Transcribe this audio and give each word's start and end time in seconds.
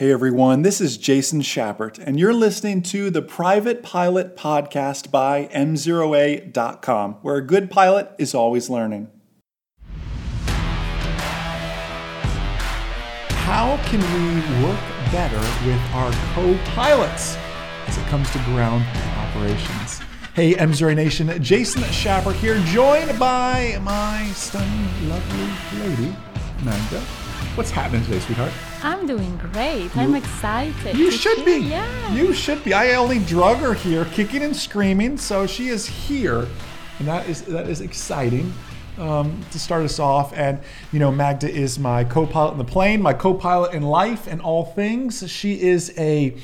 Hey 0.00 0.12
everyone, 0.12 0.62
this 0.62 0.80
is 0.80 0.96
Jason 0.96 1.42
Schappert, 1.42 1.98
and 1.98 2.18
you're 2.18 2.32
listening 2.32 2.80
to 2.84 3.10
the 3.10 3.20
Private 3.20 3.82
Pilot 3.82 4.34
Podcast 4.34 5.10
by 5.10 5.44
M0A.com, 5.52 7.16
where 7.20 7.36
a 7.36 7.46
good 7.46 7.70
pilot 7.70 8.10
is 8.16 8.34
always 8.34 8.70
learning. 8.70 9.10
How 13.44 13.78
can 13.88 14.00
we 14.00 14.40
work 14.64 14.80
better 15.12 15.36
with 15.66 15.78
our 15.92 16.10
co 16.32 16.58
pilots 16.74 17.36
as 17.86 17.98
it 17.98 18.06
comes 18.06 18.30
to 18.30 18.38
ground 18.44 18.86
operations? 19.18 20.00
Hey, 20.32 20.54
M0A 20.54 20.96
Nation, 20.96 21.42
Jason 21.42 21.82
Schappert 21.82 22.36
here, 22.36 22.58
joined 22.68 23.18
by 23.18 23.78
my 23.82 24.30
stunning, 24.32 25.10
lovely 25.10 25.50
lady, 25.78 26.16
Magda. 26.64 27.04
What's 27.56 27.70
happening 27.70 28.02
today, 28.04 28.20
sweetheart? 28.20 28.52
I'm 28.82 29.06
doing 29.06 29.36
great. 29.36 29.94
I'm 29.96 30.14
excited. 30.14 30.96
You 30.96 31.10
should 31.10 31.44
be. 31.44 31.58
Yeah. 31.58 32.14
You 32.14 32.32
should 32.32 32.62
be. 32.64 32.72
I 32.72 32.94
only 32.94 33.18
drug 33.18 33.58
her 33.58 33.74
here, 33.74 34.04
kicking 34.06 34.42
and 34.42 34.56
screaming, 34.56 35.18
so 35.18 35.46
she 35.46 35.68
is 35.68 35.84
here, 35.86 36.46
and 36.98 37.08
that 37.08 37.28
is 37.28 37.42
that 37.42 37.68
is 37.68 37.80
exciting. 37.80 38.52
Um, 38.98 39.40
to 39.50 39.58
start 39.58 39.82
us 39.84 39.98
off, 39.98 40.32
and 40.36 40.60
you 40.92 40.98
know, 40.98 41.10
Magda 41.10 41.50
is 41.50 41.78
my 41.78 42.04
co-pilot 42.04 42.52
in 42.52 42.58
the 42.58 42.64
plane, 42.64 43.00
my 43.02 43.14
co-pilot 43.14 43.72
in 43.74 43.82
life 43.82 44.26
and 44.26 44.40
all 44.42 44.64
things. 44.64 45.28
She 45.30 45.60
is 45.60 45.92
a 45.98 46.36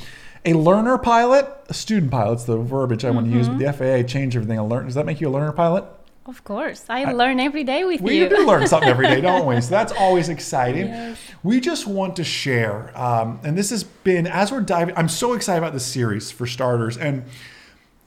a 0.44 0.54
learner 0.54 0.96
pilot, 0.98 1.46
a 1.68 1.74
student 1.74 2.10
pilot's 2.10 2.44
the 2.44 2.56
verbiage 2.58 3.04
I 3.04 3.10
want 3.10 3.26
to 3.26 3.32
use, 3.32 3.48
but 3.48 3.58
Mm-hmm. 3.58 3.78
the 3.78 4.02
FAA 4.02 4.08
changed 4.08 4.36
everything. 4.36 4.58
A 4.58 4.66
learn. 4.66 4.86
Does 4.86 4.94
that 4.96 5.06
make 5.06 5.20
you 5.20 5.28
a 5.28 5.30
learner 5.30 5.52
pilot? 5.52 5.84
Of 6.28 6.42
course. 6.42 6.84
I, 6.88 7.12
learn 7.12 7.38
every 7.38 7.62
day 7.62 7.84
with 7.84 8.00
you. 8.00 8.06
We 8.06 8.28
do 8.28 8.46
learn 8.46 8.66
something 8.72 8.88
every 8.88 9.06
day, 9.06 9.20
don't 9.20 9.46
we? 9.46 9.60
So 9.60 9.70
that's 9.70 9.92
always 9.92 10.28
exciting. 10.28 10.88
Yes. 10.88 11.18
We 11.42 11.60
just 11.60 11.86
want 11.86 12.16
to 12.16 12.24
share, 12.24 12.96
um, 12.98 13.38
and 13.44 13.56
this 13.56 13.70
has 13.70 13.84
been 13.84 14.26
as 14.26 14.50
we're 14.50 14.60
diving. 14.60 14.96
I'm 14.96 15.08
so 15.08 15.34
excited 15.34 15.58
about 15.58 15.72
this 15.72 15.86
series 15.86 16.30
for 16.32 16.46
starters, 16.46 16.96
and 16.96 17.24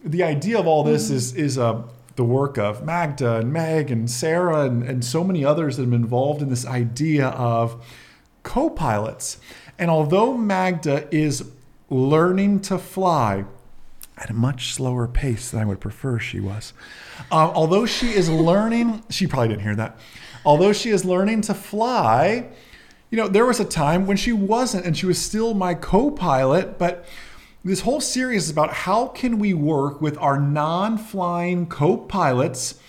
the 0.03 0.23
idea 0.23 0.59
of 0.59 0.67
all 0.67 0.84
this 0.84 1.09
is 1.09 1.34
is 1.36 1.58
uh, 1.58 1.84
the 2.16 2.25
work 2.25 2.58
of 2.58 2.84
Magda 2.84 3.38
and 3.38 3.53
Meg 3.53 3.90
and 3.90 4.12
Sarah 4.12 4.66
and, 4.66 4.84
and 4.84 5.06
so 5.06 5.23
many 5.23 5.45
others 5.45 5.78
that 5.78 5.84
have 5.84 5.90
been 5.90 6.02
involved 6.02 6.42
in 6.42 6.50
this 6.50 6.66
idea 6.66 7.28
of 7.30 7.81
co-pilots. 8.44 9.40
And 9.78 9.90
although 9.90 10.36
Magda 10.36 11.08
is 11.16 11.50
learning 11.90 12.59
to 12.62 12.78
fly, 12.78 13.45
at 14.20 14.30
a 14.30 14.34
much 14.34 14.73
slower 14.73 15.08
pace 15.08 15.52
than 15.52 15.62
I 15.62 15.66
would 15.66 15.80
prefer 15.80 16.20
she 16.20 16.39
was. 16.39 16.73
Uh, 17.31 17.52
although 17.53 17.86
she 17.86 18.09
is 18.09 18.30
learning, 18.30 19.03
she 19.09 19.28
probably 19.28 19.50
didn't 19.50 19.64
hear 19.64 19.75
that. 19.75 20.00
Although 20.45 20.73
she 20.73 20.89
is 20.89 21.06
learning 21.06 21.42
to 21.42 21.53
fly, 21.53 22.50
you 23.09 23.17
know, 23.17 23.28
there 23.28 23.45
was 23.45 23.59
a 23.59 23.66
time 23.66 24.08
when 24.08 24.17
she 24.17 24.31
wasn't, 24.31 24.86
and 24.86 24.97
she 24.97 25.06
was 25.06 25.20
still 25.20 25.53
my 25.53 25.73
co 25.73 26.12
pilot. 26.12 26.78
But 26.78 27.06
this 27.64 27.81
whole 27.81 28.02
series 28.02 28.45
is 28.45 28.50
about 28.50 28.73
how 28.73 29.08
can 29.08 29.40
we 29.40 29.53
work 29.53 30.02
with 30.02 30.17
our 30.17 30.40
non 30.40 30.97
flying 30.97 31.66
co 31.67 31.97
pilots 31.97 32.80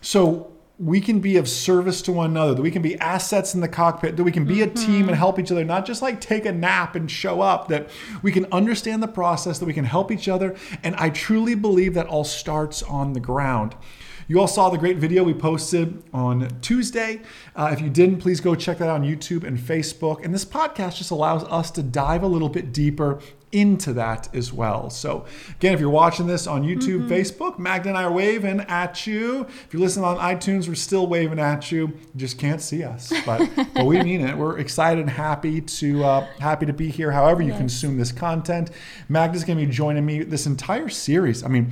so 0.00 0.52
we 0.78 1.00
can 1.00 1.20
be 1.20 1.36
of 1.38 1.48
service 1.48 2.02
to 2.02 2.12
one 2.12 2.30
another, 2.30 2.54
that 2.54 2.62
we 2.62 2.70
can 2.70 2.82
be 2.82 2.98
assets 2.98 3.54
in 3.54 3.60
the 3.62 3.68
cockpit, 3.68 4.16
that 4.16 4.24
we 4.24 4.32
can 4.32 4.44
be 4.44 4.60
a 4.60 4.66
team 4.66 5.08
and 5.08 5.16
help 5.16 5.38
each 5.38 5.50
other, 5.50 5.64
not 5.64 5.86
just 5.86 6.02
like 6.02 6.20
take 6.20 6.44
a 6.44 6.52
nap 6.52 6.94
and 6.94 7.10
show 7.10 7.40
up, 7.40 7.68
that 7.68 7.88
we 8.22 8.30
can 8.30 8.44
understand 8.52 9.02
the 9.02 9.08
process, 9.08 9.58
that 9.58 9.64
we 9.64 9.72
can 9.72 9.86
help 9.86 10.12
each 10.12 10.28
other. 10.28 10.54
And 10.82 10.94
I 10.96 11.08
truly 11.08 11.54
believe 11.54 11.94
that 11.94 12.06
all 12.06 12.24
starts 12.24 12.82
on 12.82 13.14
the 13.14 13.20
ground. 13.20 13.74
You 14.28 14.40
all 14.40 14.48
saw 14.48 14.68
the 14.70 14.76
great 14.76 14.96
video 14.96 15.22
we 15.22 15.34
posted 15.34 16.02
on 16.12 16.48
Tuesday. 16.60 17.22
Uh, 17.54 17.70
if 17.72 17.80
you 17.80 17.88
didn't, 17.88 18.18
please 18.18 18.40
go 18.40 18.56
check 18.56 18.78
that 18.78 18.88
out 18.88 18.96
on 18.96 19.02
YouTube 19.02 19.44
and 19.44 19.56
Facebook. 19.56 20.24
And 20.24 20.34
this 20.34 20.44
podcast 20.44 20.96
just 20.96 21.12
allows 21.12 21.44
us 21.44 21.70
to 21.72 21.82
dive 21.82 22.24
a 22.24 22.26
little 22.26 22.48
bit 22.48 22.72
deeper 22.72 23.20
into 23.56 23.92
that 23.94 24.28
as 24.34 24.52
well. 24.52 24.90
So, 24.90 25.24
again, 25.56 25.72
if 25.72 25.80
you're 25.80 25.88
watching 25.88 26.26
this 26.26 26.46
on 26.46 26.62
YouTube, 26.62 27.08
Facebook, 27.08 27.58
Magda 27.58 27.88
and 27.88 27.96
I 27.98 28.04
are 28.04 28.12
waving 28.12 28.60
at 28.60 29.06
you. 29.06 29.46
If 29.64 29.68
you're 29.72 29.80
listening 29.80 30.04
on 30.04 30.18
iTunes, 30.18 30.68
we're 30.68 30.74
still 30.74 31.06
waving 31.06 31.38
at 31.38 31.72
you. 31.72 31.86
You 31.88 31.98
just 32.16 32.38
can't 32.38 32.60
see 32.60 32.84
us, 32.84 33.12
but 33.24 33.48
but 33.74 33.86
we 33.86 34.02
mean 34.02 34.20
it. 34.20 34.36
We're 34.36 34.58
excited 34.58 35.00
and 35.00 35.10
happy 35.10 35.60
to 35.62 36.04
uh, 36.04 36.26
happy 36.38 36.66
to 36.66 36.72
be 36.72 36.88
here. 36.90 37.10
However, 37.12 37.42
you 37.42 37.48
Yes. 37.50 37.58
consume 37.58 37.96
this 37.96 38.12
content, 38.12 38.70
Magda's 39.08 39.44
going 39.44 39.58
to 39.58 39.64
be 39.66 39.72
joining 39.72 40.04
me 40.04 40.22
this 40.22 40.46
entire 40.46 40.88
series. 40.88 41.42
I 41.42 41.48
mean. 41.48 41.70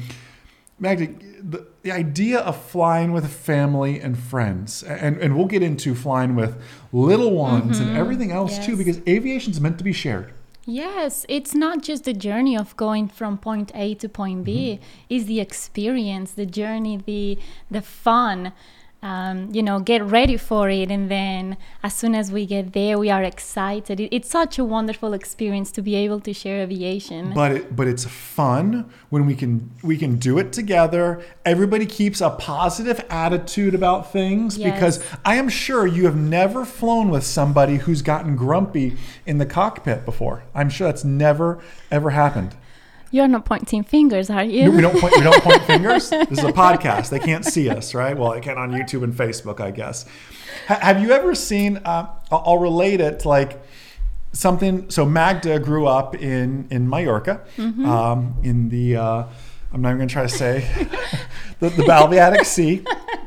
Magda, 0.77 1.07
the, 1.41 1.67
the 1.83 1.93
idea 1.93 2.41
of 2.41 2.61
flying 2.61 3.13
with 3.13 3.31
family 3.31 4.01
and 4.01 4.19
friends, 4.19 4.83
and, 4.83 5.17
and 5.19 5.37
we'll 5.37 5.47
get 5.47 5.63
into 5.63 5.95
flying 5.95 6.35
with 6.35 6.61
little 6.93 7.31
ones 7.31 7.79
and 7.79 7.97
everything 7.97 8.33
else 8.33 8.59
too, 8.67 8.73
Yes. 8.73 8.79
because 8.79 9.01
aviation's 9.07 9.61
meant 9.61 9.79
to 9.79 9.85
be 9.85 9.93
shared. 9.93 10.33
Yes, 10.67 11.27
it's 11.29 11.55
not 11.55 11.83
just 11.83 12.05
the 12.05 12.15
journey 12.15 12.57
of 12.57 12.77
going 12.77 13.09
from 13.09 13.37
point 13.37 13.71
A 13.75 13.95
to 13.97 14.09
point 14.09 14.45
B. 14.45 14.81
Mm-hmm. 14.81 14.85
It's 15.11 15.25
the 15.27 15.41
experience, 15.41 16.33
the 16.33 16.47
journey, 16.47 16.97
the 16.97 17.39
the 17.71 17.83
fun. 17.83 18.53
Um, 19.05 19.51
you 19.53 19.63
know, 19.63 19.81
get 19.81 20.03
ready 20.03 20.39
for 20.39 20.71
it, 20.71 20.91
and 20.91 21.11
then 21.11 21.59
as 21.83 21.95
soon 21.95 22.15
as 22.15 22.33
we 22.33 22.47
get 22.47 22.73
there, 22.73 22.99
we 22.99 23.11
are 23.11 23.23
excited. 23.23 24.01
It, 24.01 24.09
it's 24.17 24.31
such 24.31 24.59
a 24.59 24.65
wonderful 24.65 25.13
experience 25.13 25.71
to 25.73 25.83
be 25.83 25.95
able 25.95 26.21
to 26.21 26.33
share 26.33 26.63
aviation. 26.63 27.35
But 27.35 27.53
it, 27.53 27.77
but 27.77 27.87
it's 27.87 28.07
fun 28.07 28.91
when 29.11 29.27
we 29.27 29.35
can 29.37 29.71
we 29.83 29.99
can 29.99 30.17
do 30.17 30.39
it 30.39 30.55
together. 30.55 31.23
Everybody 31.45 31.85
keeps 31.85 32.23
a 32.23 32.31
positive 32.31 32.99
attitude 33.11 33.75
about 33.75 34.11
things 34.11 34.57
Yes. 34.57 34.73
because 34.73 35.05
I 35.23 35.35
am 35.37 35.51
sure 35.51 35.87
you 35.87 36.07
have 36.07 36.17
never 36.17 36.65
flown 36.65 37.11
with 37.11 37.25
somebody 37.25 37.77
who's 37.77 38.01
gotten 38.01 38.37
grumpy 38.37 38.97
in 39.27 39.37
the 39.37 39.47
cockpit 39.47 40.07
before. 40.07 40.45
I'm 40.55 40.71
sure 40.71 40.87
that's 40.89 41.05
never 41.05 41.61
ever 41.91 42.11
happened. 42.11 42.57
You're 43.15 43.29
not 43.29 43.45
pointing 43.45 43.85
fingers, 43.85 44.29
are 44.29 44.43
you? 44.43 44.65
No, 44.65 44.71
we 44.73 44.81
don't 44.83 44.99
point. 44.99 45.15
We 45.17 45.23
don't 45.23 45.41
point 45.41 45.63
fingers. 45.63 46.11
This 46.11 46.39
is 46.41 46.45
a 46.45 46.53
podcast. 46.53 47.11
They 47.11 47.21
can't 47.21 47.45
see 47.45 47.71
us, 47.71 47.95
right? 47.95 48.19
Well, 48.19 48.33
they 48.33 48.41
can 48.41 48.59
on 48.59 48.73
YouTube 48.73 49.05
and 49.05 49.15
Facebook, 49.15 49.61
I 49.61 49.71
guess. 49.71 50.05
Ha- 50.67 50.81
have 50.81 51.01
you 51.01 51.13
ever 51.13 51.33
seen? 51.37 51.77
Uh, 51.85 52.09
I'll 52.33 52.59
relate 52.59 53.01
it 53.01 53.21
to 53.21 53.29
like 53.29 53.63
something. 54.33 54.91
So 54.91 55.07
Magda 55.07 55.61
grew 55.61 55.87
up 55.87 56.17
in 56.17 56.67
in 56.73 56.91
Mallorca, 56.91 57.43
um, 57.57 58.35
in 58.43 58.69
the. 58.69 58.97
Uh, 58.97 59.25
I'm 59.73 59.81
not 59.81 59.91
even 59.91 59.99
going 59.99 60.09
to 60.09 60.13
try 60.13 60.23
to 60.25 60.29
say 60.29 60.59
the, 61.61 61.69
the 61.69 61.85
Balviatic 61.85 62.45
Sea, 62.45 62.83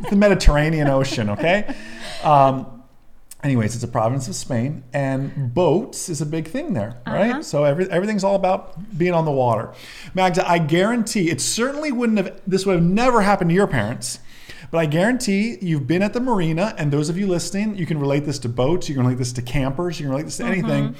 the 0.09 0.17
Mediterranean 0.17 0.89
Ocean. 0.89 1.29
Okay. 1.29 1.73
Um, 2.25 2.76
anyways, 3.47 3.73
it's 3.75 3.83
a 3.83 3.87
province 3.87 4.27
of 4.27 4.35
Spain, 4.35 4.83
and 4.93 5.53
boats 5.53 6.09
is 6.09 6.21
a 6.21 6.25
big 6.25 6.47
thing 6.47 6.73
there, 6.73 7.01
right? 7.07 7.31
Uh-huh. 7.31 7.41
So 7.43 7.63
every, 7.63 7.89
everything's 7.89 8.23
all 8.23 8.35
about 8.35 8.97
being 8.97 9.13
on 9.13 9.25
the 9.25 9.31
water. 9.31 9.73
Magda, 10.13 10.47
I 10.47 10.59
guarantee 10.59 11.29
it 11.29 11.41
certainly 11.41 11.91
wouldn't 11.91 12.17
have. 12.17 12.41
This 12.45 12.65
would 12.65 12.75
have 12.75 12.83
never 12.83 13.21
happened 13.21 13.49
to 13.49 13.55
your 13.55 13.67
parents. 13.67 14.19
But 14.69 14.79
I 14.79 14.85
guarantee 14.85 15.57
you've 15.61 15.87
been 15.87 16.01
at 16.01 16.11
the 16.11 16.19
marina, 16.19 16.75
and 16.77 16.91
those 16.91 17.07
of 17.07 17.17
you 17.17 17.25
listening, 17.25 17.77
you 17.77 17.85
can 17.85 17.99
relate 17.99 18.25
this 18.25 18.37
to 18.39 18.49
boats, 18.49 18.89
you 18.89 18.95
can 18.95 19.03
relate 19.03 19.17
this 19.17 19.31
to 19.33 19.41
campers, 19.41 19.97
you 19.97 20.05
can 20.05 20.11
relate 20.11 20.25
this 20.25 20.37
to 20.37 20.45
anything. 20.45 20.95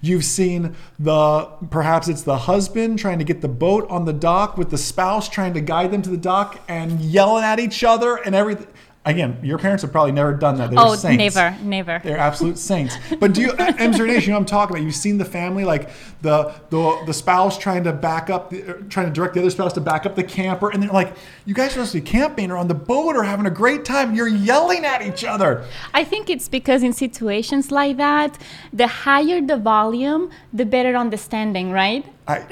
You've 0.00 0.24
seen 0.24 0.76
the 1.00 1.46
perhaps 1.70 2.06
it's 2.06 2.22
the 2.22 2.38
husband 2.38 3.00
trying 3.00 3.18
to 3.18 3.24
get 3.24 3.40
the 3.40 3.48
boat 3.48 3.90
on 3.90 4.04
the 4.04 4.12
dock 4.12 4.56
with 4.56 4.70
the 4.70 4.78
spouse 4.78 5.28
trying 5.28 5.54
to 5.54 5.60
guide 5.60 5.90
them 5.90 6.02
to 6.02 6.10
the 6.10 6.16
dock 6.16 6.60
and 6.68 7.00
yelling 7.00 7.42
at 7.42 7.58
each 7.58 7.82
other 7.82 8.14
and 8.16 8.34
everything. 8.34 8.68
Again, 9.08 9.38
your 9.42 9.56
parents 9.56 9.80
have 9.80 9.90
probably 9.90 10.12
never 10.12 10.34
done 10.34 10.58
that. 10.58 10.68
They're 10.68 10.78
oh, 10.78 10.94
saints. 10.94 11.34
never, 11.34 11.56
never. 11.62 11.98
They're 12.04 12.18
absolute 12.18 12.58
saints. 12.58 12.94
But 13.18 13.32
do 13.32 13.40
you, 13.40 13.48
M0A 13.52 14.06
Nation, 14.06 14.28
you 14.28 14.32
know 14.32 14.36
I'm 14.36 14.44
talking 14.44 14.76
about? 14.76 14.84
You've 14.84 14.94
seen 14.94 15.16
the 15.16 15.24
family, 15.24 15.64
like 15.64 15.88
the 16.20 16.52
the 16.68 17.02
the 17.06 17.14
spouse 17.14 17.56
trying 17.56 17.84
to 17.84 17.92
back 17.94 18.28
up, 18.28 18.50
the, 18.50 18.62
er, 18.68 18.82
trying 18.90 19.06
to 19.06 19.12
direct 19.12 19.32
the 19.32 19.40
other 19.40 19.48
spouse 19.48 19.72
to 19.72 19.80
back 19.80 20.04
up 20.04 20.14
the 20.14 20.22
camper, 20.22 20.68
and 20.68 20.82
they're 20.82 20.90
like, 20.90 21.16
"You 21.46 21.54
guys 21.54 21.68
are 21.68 21.70
supposed 21.70 21.92
to 21.92 22.00
be 22.02 22.06
camping 22.06 22.50
or 22.50 22.58
on 22.58 22.68
the 22.68 22.74
boat 22.74 23.16
or 23.16 23.22
having 23.22 23.46
a 23.46 23.50
great 23.50 23.86
time. 23.86 24.14
You're 24.14 24.28
yelling 24.28 24.84
at 24.84 25.00
each 25.00 25.24
other." 25.24 25.64
I 25.94 26.04
think 26.04 26.28
it's 26.28 26.50
because 26.50 26.82
in 26.82 26.92
situations 26.92 27.70
like 27.70 27.96
that, 27.96 28.36
the 28.74 28.88
higher 28.88 29.40
the 29.40 29.56
volume, 29.56 30.30
the 30.52 30.66
better 30.66 30.94
understanding, 30.94 31.70
right? 31.70 32.04
I, 32.26 32.44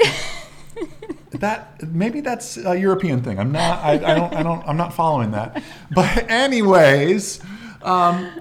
that 1.40 1.82
maybe 1.92 2.20
that's 2.20 2.56
a 2.56 2.78
European 2.78 3.22
thing. 3.22 3.38
I'm 3.38 3.52
not. 3.52 3.82
I, 3.84 3.92
I 3.92 4.14
don't. 4.14 4.34
I 4.34 4.42
don't. 4.42 4.66
I'm 4.66 4.76
not 4.76 4.94
following 4.94 5.32
that. 5.32 5.62
But 5.90 6.30
anyways, 6.30 7.40
um, 7.82 8.40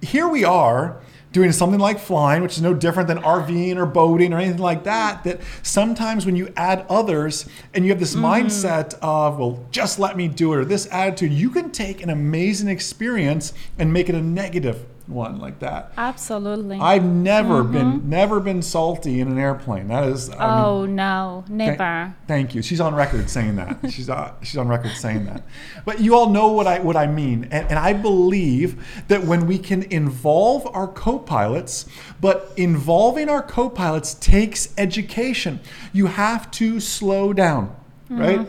here 0.00 0.28
we 0.28 0.44
are 0.44 1.00
doing 1.32 1.52
something 1.52 1.80
like 1.80 1.98
flying, 1.98 2.42
which 2.42 2.52
is 2.52 2.62
no 2.62 2.72
different 2.72 3.08
than 3.08 3.18
RVing 3.18 3.76
or 3.76 3.84
boating 3.84 4.32
or 4.32 4.38
anything 4.38 4.62
like 4.62 4.84
that. 4.84 5.22
That 5.24 5.40
sometimes 5.62 6.24
when 6.24 6.34
you 6.34 6.50
add 6.56 6.86
others 6.88 7.46
and 7.74 7.84
you 7.84 7.90
have 7.90 8.00
this 8.00 8.14
mindset 8.14 8.94
of, 9.02 9.38
well, 9.38 9.66
just 9.70 9.98
let 9.98 10.16
me 10.16 10.28
do 10.28 10.54
it, 10.54 10.56
or 10.56 10.64
this 10.64 10.88
attitude, 10.90 11.32
you 11.32 11.50
can 11.50 11.70
take 11.70 12.02
an 12.02 12.08
amazing 12.08 12.68
experience 12.68 13.52
and 13.78 13.92
make 13.92 14.08
it 14.08 14.14
a 14.14 14.22
negative 14.22 14.86
one 15.06 15.38
like 15.38 15.60
that. 15.60 15.92
Absolutely. 15.96 16.78
I've 16.78 17.04
never 17.04 17.62
been 17.62 18.08
never 18.08 18.40
been 18.40 18.62
salty 18.62 19.20
in 19.20 19.28
an 19.28 19.38
airplane. 19.38 19.88
That 19.88 20.04
is. 20.04 20.28
I 20.30 20.32
mean, 20.32 20.40
oh 20.40 20.86
no, 20.86 21.44
never. 21.48 22.14
Thank 22.26 22.54
you. 22.54 22.62
She's 22.62 22.80
on 22.80 22.94
record 22.94 23.30
saying 23.30 23.56
that. 23.56 23.78
She's 23.90 24.10
uh, 24.10 24.34
she's 24.42 24.56
on 24.56 24.68
record 24.68 24.92
saying 24.92 25.26
that. 25.26 25.44
But 25.84 26.00
you 26.00 26.14
all 26.14 26.30
know 26.30 26.48
what 26.48 26.66
I 26.66 26.80
what 26.80 26.96
I 26.96 27.06
mean, 27.06 27.44
and, 27.50 27.68
and 27.68 27.78
I 27.78 27.92
believe 27.92 29.04
that 29.08 29.24
when 29.24 29.46
we 29.46 29.58
can 29.58 29.82
involve 29.84 30.66
our 30.74 30.88
co-pilots, 30.88 31.86
but 32.20 32.52
involving 32.56 33.28
our 33.28 33.42
co-pilots 33.42 34.14
takes 34.14 34.74
education. 34.76 35.60
You 35.92 36.06
have 36.06 36.50
to 36.52 36.80
slow 36.80 37.32
down, 37.32 37.74
right? 38.08 38.46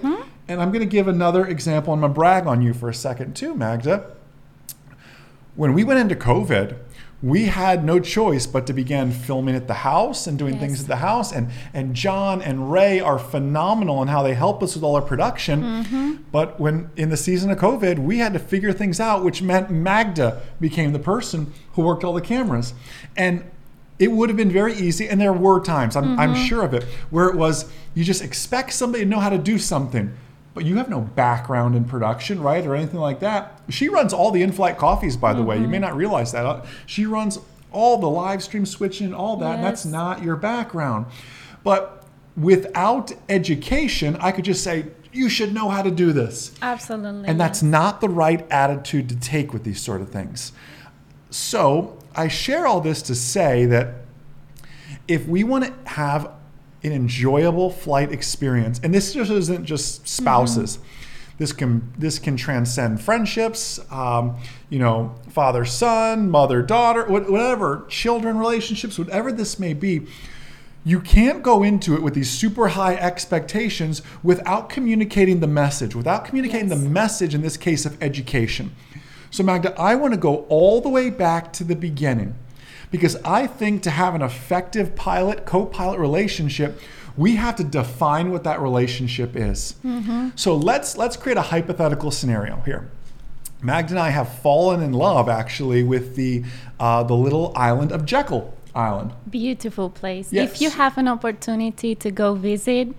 And 0.49 0.61
I'm 0.61 0.71
going 0.71 0.81
to 0.81 0.85
give 0.85 1.07
another 1.07 1.45
example. 1.45 1.93
I'm 1.93 1.99
going 1.99 2.11
to 2.11 2.15
brag 2.15 2.47
on 2.47 2.61
you 2.61 2.73
for 2.73 2.89
a 2.89 2.93
second 2.93 3.35
too, 3.35 3.53
Magda. 3.53 4.11
When 5.57 5.73
we 5.73 5.83
went 5.83 5.99
into 5.99 6.15
COVID, 6.15 6.77
we 7.23 7.45
had 7.45 7.83
no 7.83 7.99
choice 7.99 8.45
but 8.45 8.67
to 8.67 8.73
begin 8.73 9.11
filming 9.11 9.55
at 9.55 9.67
the 9.67 9.73
house 9.73 10.27
and 10.27 10.37
doing 10.37 10.59
things 10.59 10.79
at 10.81 10.87
the 10.87 10.97
house. 10.97 11.31
And 11.31 11.49
and 11.73 11.95
John 11.95 12.43
and 12.43 12.71
Ray 12.71 12.99
are 12.99 13.17
phenomenal 13.17 14.03
in 14.03 14.07
how 14.07 14.21
they 14.21 14.35
help 14.35 14.61
us 14.61 14.75
with 14.75 14.83
all 14.83 14.95
our 14.95 15.01
production. 15.01 15.63
Mm-hmm. 15.63 16.13
But 16.31 16.59
when 16.59 16.91
in 16.95 17.09
the 17.09 17.17
season 17.17 17.49
of 17.49 17.57
COVID, 17.57 17.97
we 17.97 18.19
had 18.19 18.33
to 18.33 18.39
figure 18.39 18.71
things 18.71 18.99
out, 18.99 19.23
which 19.23 19.41
meant 19.41 19.71
Magda 19.71 20.43
became 20.59 20.93
the 20.93 20.99
person 20.99 21.51
who 21.73 21.81
worked 21.81 22.03
all 22.03 22.13
the 22.13 22.21
cameras. 22.21 22.75
And 23.15 23.43
it 23.97 24.11
would 24.11 24.29
have 24.29 24.37
been 24.37 24.51
very 24.51 24.75
easy, 24.75 25.09
and 25.09 25.19
there 25.19 25.33
were 25.33 25.59
times, 25.59 25.95
I'm, 25.95 26.19
I'm 26.19 26.35
mm-hmm. 26.35 26.45
sure 26.45 26.63
of 26.63 26.75
it, 26.75 26.83
where 27.09 27.29
it 27.29 27.35
was 27.35 27.65
you 27.95 28.03
just 28.03 28.21
expect 28.21 28.73
somebody 28.73 29.03
to 29.03 29.09
know 29.09 29.19
how 29.19 29.29
to 29.29 29.39
do 29.39 29.57
something, 29.57 30.15
but 30.57 30.65
you 30.65 30.77
have 30.77 30.89
no 30.89 31.01
background 31.01 31.75
in 31.75 31.85
production, 31.85 32.41
right, 32.41 32.65
or 32.65 32.75
anything 32.75 32.99
like 32.99 33.19
that. 33.19 33.61
She 33.69 33.89
runs 33.89 34.11
all 34.11 34.31
the 34.31 34.41
in-flight 34.41 34.79
coffees, 34.79 35.15
by 35.15 35.35
the 35.35 35.43
way. 35.43 35.55
You 35.55 35.67
may 35.67 35.77
mm-hmm. 35.77 35.83
not 35.83 35.95
realize 35.95 36.31
that. 36.31 36.65
She 36.87 37.05
runs 37.05 37.37
all 37.71 37.99
the 37.99 38.09
live 38.09 38.41
stream 38.41 38.65
switching, 38.65 39.13
all 39.13 39.37
that, 39.37 39.57
and 39.57 39.63
that's 39.63 39.85
not 39.85 40.23
your 40.23 40.35
background. 40.35 41.05
But 41.63 42.05
without 42.35 43.11
education, 43.29 44.15
I 44.19 44.31
could 44.31 44.45
just 44.45 44.63
say, 44.63 44.87
you 45.13 45.29
should 45.29 45.53
know 45.53 45.69
how 45.69 45.83
to 45.83 45.91
do 45.91 46.11
this. 46.11 46.55
Absolutely. 46.59 47.27
And 47.27 47.39
that's 47.39 47.61
not 47.61 48.01
the 48.01 48.09
right 48.09 48.43
attitude 48.51 49.09
to 49.09 49.15
take 49.15 49.53
with 49.53 49.63
these 49.63 49.79
sort 49.79 50.01
of 50.01 50.09
things. 50.09 50.53
So 51.29 51.99
I 52.15 52.29
share 52.29 52.65
all 52.65 52.81
this 52.81 53.03
to 53.03 53.13
say 53.13 53.67
that 53.67 53.93
if 55.07 55.27
we 55.27 55.43
want 55.43 55.65
to 55.65 55.91
have 55.91 56.31
an 56.83 56.91
enjoyable 56.91 57.69
flight 57.69 58.11
experience, 58.11 58.79
and 58.83 58.93
this 58.93 59.13
just 59.13 59.31
isn't 59.31 59.65
just 59.65 60.07
spouses. 60.07 60.79
This 61.37 61.53
can 61.53 61.93
this 61.97 62.17
can 62.17 62.35
transcend 62.35 62.99
friendships, 63.01 63.79
um, 63.91 64.37
you 64.69 64.79
know, 64.79 65.13
father 65.29 65.65
son, 65.65 66.29
mother 66.31 66.61
daughter, 66.63 67.05
whatever, 67.05 67.85
children 67.89 68.37
relationships, 68.39 68.97
whatever 68.97 69.31
this 69.31 69.59
may 69.59 69.73
be. 69.73 70.07
You 70.83 70.99
can't 71.01 71.43
go 71.43 71.63
into 71.63 71.95
it 71.95 72.01
with 72.01 72.13
these 72.13 72.29
super 72.31 72.69
high 72.69 72.95
expectations 72.95 74.01
without 74.23 74.69
communicating 74.69 75.41
the 75.41 75.47
message, 75.47 75.93
without 75.95 76.23
communicating 76.25 76.69
Yes. 76.69 76.79
the 76.79 76.89
message 76.89 77.35
in 77.35 77.41
this 77.41 77.57
case 77.57 77.85
of 77.85 78.01
education. 78.01 78.71
So, 79.29 79.43
Magda, 79.43 79.79
I 79.79 79.95
want 79.95 80.13
to 80.13 80.19
go 80.19 80.45
all 80.47 80.79
the 80.79 80.87
way 80.89 81.09
back 81.09 81.51
to 81.53 81.65
the 81.65 81.75
beginning 81.75 82.35
because 82.91 83.15
I 83.17 83.47
think 83.47 83.83
to 83.83 83.89
have 83.89 84.15
an 84.15 84.21
effective 84.21 84.95
pilot 84.95 85.45
co 85.45 85.65
pilot 85.65 85.99
relationship, 85.99 86.79
we 87.15 87.35
have 87.35 87.55
to 87.55 87.63
define 87.63 88.31
what 88.31 88.43
that 88.43 88.61
relationship 88.61 89.35
is. 89.35 89.75
So 90.35 90.55
let's 90.55 90.97
let's 90.97 91.17
create 91.17 91.37
a 91.37 91.41
hypothetical 91.41 92.11
scenario 92.11 92.61
here. 92.65 92.89
Magda 93.61 93.93
and 93.93 93.99
I 93.99 94.09
have 94.09 94.29
fallen 94.39 94.83
in 94.83 94.93
love 94.93 95.27
actually 95.27 95.83
with 95.83 96.15
the 96.15 96.43
uh, 96.79 97.03
the 97.03 97.15
little 97.15 97.51
island 97.55 97.91
of 97.91 98.05
Jekyll 98.05 98.53
Island. 98.75 99.13
beautiful 99.29 99.89
place. 99.89 100.31
Yes. 100.31 100.51
If 100.51 100.61
you 100.61 100.69
have 100.69 100.97
an 100.99 101.07
opportunity 101.07 101.95
to 101.95 102.11
go 102.11 102.35
visit, 102.35 102.89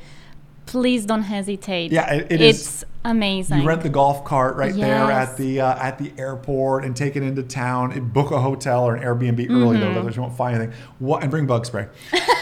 please 0.68 1.06
don't 1.06 1.22
hesitate. 1.22 1.90
Yeah, 1.92 2.12
it- 2.12 2.26
it 2.30 2.40
is- 2.40 2.60
it's 2.60 2.84
amazing. 3.04 3.60
You 3.62 3.66
rent 3.66 3.82
the 3.82 3.88
golf 3.88 4.24
cart 4.24 4.56
right 4.56 4.74
there 4.74 5.10
at 5.10 5.36
the 5.36 5.60
uh, 5.62 5.74
at 5.78 5.98
the 5.98 6.12
airport 6.18 6.84
and 6.84 6.94
take 6.94 7.16
it 7.16 7.22
into 7.22 7.42
town. 7.42 7.92
And 7.92 8.12
book 8.12 8.30
a 8.30 8.38
hotel 8.40 8.84
or 8.84 8.94
an 8.94 9.02
Airbnb 9.02 9.48
early 9.50 9.78
Mm-hmm. 9.78 9.80
though, 9.80 9.90
otherwise 9.92 10.16
you 10.16 10.22
won't 10.22 10.36
find 10.36 10.56
anything. 10.56 10.74
What 10.98 11.22
and 11.22 11.30
bring 11.30 11.46
bug 11.46 11.64
spray. 11.66 11.86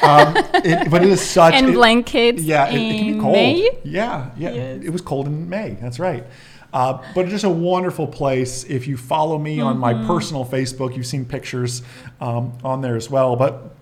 Um, 0.03 0.35
it, 0.65 0.91
but 0.91 1.03
it 1.05 1.09
is 1.09 1.21
such 1.21 1.55
and 1.55 1.69
it- 1.69 1.75
blankets. 1.75 2.43
Yeah, 2.43 2.69
it, 2.69 2.75
it 2.75 2.99
can 2.99 3.13
be 3.15 3.21
cold. 3.21 3.33
May. 3.35 3.71
Yeah, 3.85 4.31
yeah. 4.37 4.51
Yes. 4.53 4.83
It 4.85 4.91
was 4.91 5.01
cold 5.03 5.27
in 5.29 5.49
May. 5.49 5.77
That's 5.81 5.99
right. 6.01 6.25
Uh, 6.73 7.01
but 7.15 7.23
it's 7.23 7.31
just 7.31 7.45
a 7.45 7.49
wonderful 7.49 8.07
place. 8.07 8.65
If 8.65 8.87
you 8.89 8.97
follow 8.97 9.39
me 9.39 9.61
on 9.61 9.79
my 9.79 9.95
Mm-hmm. 9.95 10.07
personal 10.09 10.45
Facebook, 10.45 10.95
you've 10.97 11.07
seen 11.07 11.25
pictures 11.25 11.81
um, 12.21 12.53
on 12.65 12.81
there 12.83 12.97
as 12.97 13.09
well. 13.09 13.37
But 13.37 13.76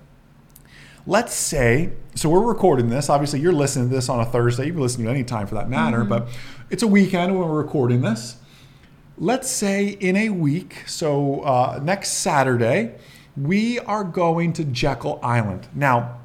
let's 1.07 1.35
say, 1.35 1.93
so 2.15 2.29
we're 2.29 2.47
recording 2.47 2.89
this. 2.89 3.09
Obviously, 3.09 3.41
you're 3.41 3.53
listening 3.53 3.89
to 3.89 3.95
this 3.95 4.09
on 4.09 4.21
a 4.21 4.25
Thursday. 4.25 4.67
You 4.67 4.73
can 4.73 4.81
listen 4.81 5.03
to 5.05 5.09
it 5.09 5.13
any 5.13 5.25
time 5.25 5.47
for 5.47 5.55
that 5.57 5.69
matter. 5.69 6.01
Mm-hmm. 6.01 6.09
But 6.09 6.29
it's 6.71 6.83
a 6.83 6.89
weekend 6.89 7.39
when 7.39 7.49
we're 7.49 7.63
recording 7.63 8.01
this. 8.03 8.37
Let's 9.17 9.49
say 9.49 9.89
in 9.89 10.17
a 10.17 10.31
week, 10.31 10.83
so 10.87 11.41
uh, 11.43 11.81
next 11.83 12.11
Saturday, 12.15 12.97
we 13.37 13.79
are 13.81 14.05
going 14.05 14.53
to 14.55 14.65
Jekyll 14.65 15.21
Island. 15.23 15.69
Now, 15.75 16.21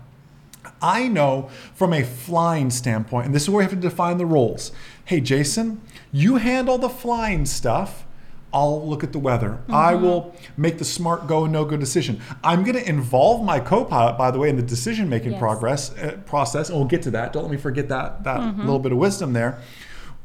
I 0.81 1.07
know 1.07 1.49
from 1.73 1.93
a 1.93 2.03
flying 2.03 2.69
standpoint, 2.69 3.27
and 3.27 3.35
this 3.35 3.43
is 3.43 3.49
where 3.49 3.59
we 3.59 3.63
have 3.63 3.71
to 3.71 3.79
define 3.79 4.17
the 4.17 4.25
roles. 4.25 4.71
Hey, 5.05 5.19
Jason, 5.19 5.81
you 6.11 6.37
handle 6.37 6.77
the 6.77 6.89
flying 6.89 7.45
stuff. 7.45 8.05
I'll 8.53 8.87
look 8.87 9.03
at 9.03 9.11
the 9.11 9.19
weather. 9.19 9.59
I 9.69 9.93
will 9.95 10.33
make 10.57 10.79
the 10.79 10.85
smart 10.85 11.27
go 11.27 11.43
and 11.43 11.53
no 11.53 11.65
go 11.65 11.77
decision. 11.77 12.19
I'm 12.43 12.63
going 12.63 12.75
to 12.75 12.87
involve 12.89 13.43
my 13.45 13.59
co-pilot, 13.59 14.17
by 14.17 14.31
the 14.31 14.39
way, 14.39 14.49
in 14.49 14.55
the 14.55 14.63
decision-making 14.63 15.31
Yes. 15.33 15.39
progress 15.39 15.97
uh, 15.97 16.17
process, 16.25 16.69
and 16.69 16.77
we'll 16.79 16.87
get 16.87 17.03
to 17.03 17.11
that. 17.11 17.31
Don't 17.33 17.43
let 17.43 17.51
me 17.51 17.57
forget 17.57 17.89
that 17.89 18.23
that 18.23 18.57
little 18.57 18.79
bit 18.79 18.91
of 18.91 18.97
wisdom 18.97 19.33
there. 19.33 19.59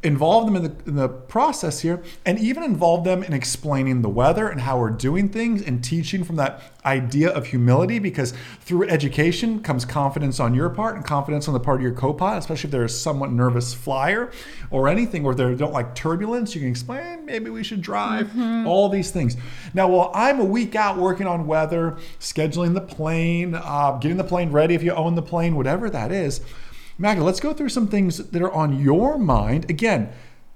Involve 0.05 0.47
them 0.47 0.57
in 0.57 0.63
the, 0.63 0.75
in 0.87 0.97
the 0.97 1.09
process 1.09 1.81
here, 1.81 2.03
and 2.25 2.39
even 2.39 2.63
involve 2.63 3.05
them 3.05 3.23
in 3.23 3.33
explaining 3.33 4.03
the 4.03 4.09
weather 4.09 4.49
and 4.49 4.61
how 4.61 4.79
we're 4.79 4.91
doing 4.91 5.29
things, 5.31 5.63
and 5.63 5.83
teaching 5.83 6.23
from 6.23 6.37
that 6.37 6.63
idea 6.85 7.31
of 7.31 7.47
humility. 7.47 7.99
Because 7.99 8.35
through 8.61 8.89
education 8.89 9.61
comes 9.61 9.85
confidence 9.85 10.39
on 10.39 10.55
your 10.55 10.69
part 10.69 10.95
and 10.95 11.05
confidence 11.05 11.49
on 11.49 11.55
the 11.55 11.61
part 11.61 11.79
of 11.79 11.83
your 11.83 11.95
co-pilot, 11.95 12.39
especially 12.39 12.69
if 12.69 12.73
they're 12.73 12.85
a 12.85 12.89
somewhat 12.89 13.33
nervous 13.33 13.73
flyer 13.75 14.31
or 14.71 14.89
anything, 14.89 15.25
or 15.25 15.35
they 15.35 15.55
don't 15.55 15.73
like 15.73 15.95
turbulence. 15.95 16.55
You 16.55 16.61
can 16.61 16.71
explain 16.71 17.25
maybe 17.25 17.49
we 17.51 17.65
should 17.65 17.81
drive. 17.81 18.31
All 18.67 18.89
these 18.91 19.11
things. 19.11 19.37
Now, 19.73 19.89
while 19.89 20.11
I'm 20.15 20.39
a 20.39 20.45
week 20.45 20.75
out 20.75 20.99
working 20.99 21.27
on 21.27 21.47
weather, 21.47 21.97
scheduling 22.21 22.75
the 22.75 22.81
plane, 22.81 23.55
uh, 23.55 23.99
getting 24.01 24.19
the 24.19 24.25
plane 24.25 24.53
ready 24.53 24.75
if 24.75 24.83
you 24.83 24.93
own 24.93 25.15
the 25.15 25.23
plane, 25.23 25.57
whatever 25.57 25.89
that 25.89 26.13
is. 26.13 26.43
Magda, 26.97 27.25
let's 27.25 27.41
go 27.41 27.53
through 27.53 27.71
some 27.71 27.89
things 27.89 28.19
that 28.19 28.41
are 28.41 28.53
on 28.53 28.81
your 28.81 29.19
mind. 29.19 29.69
Again, 29.69 30.11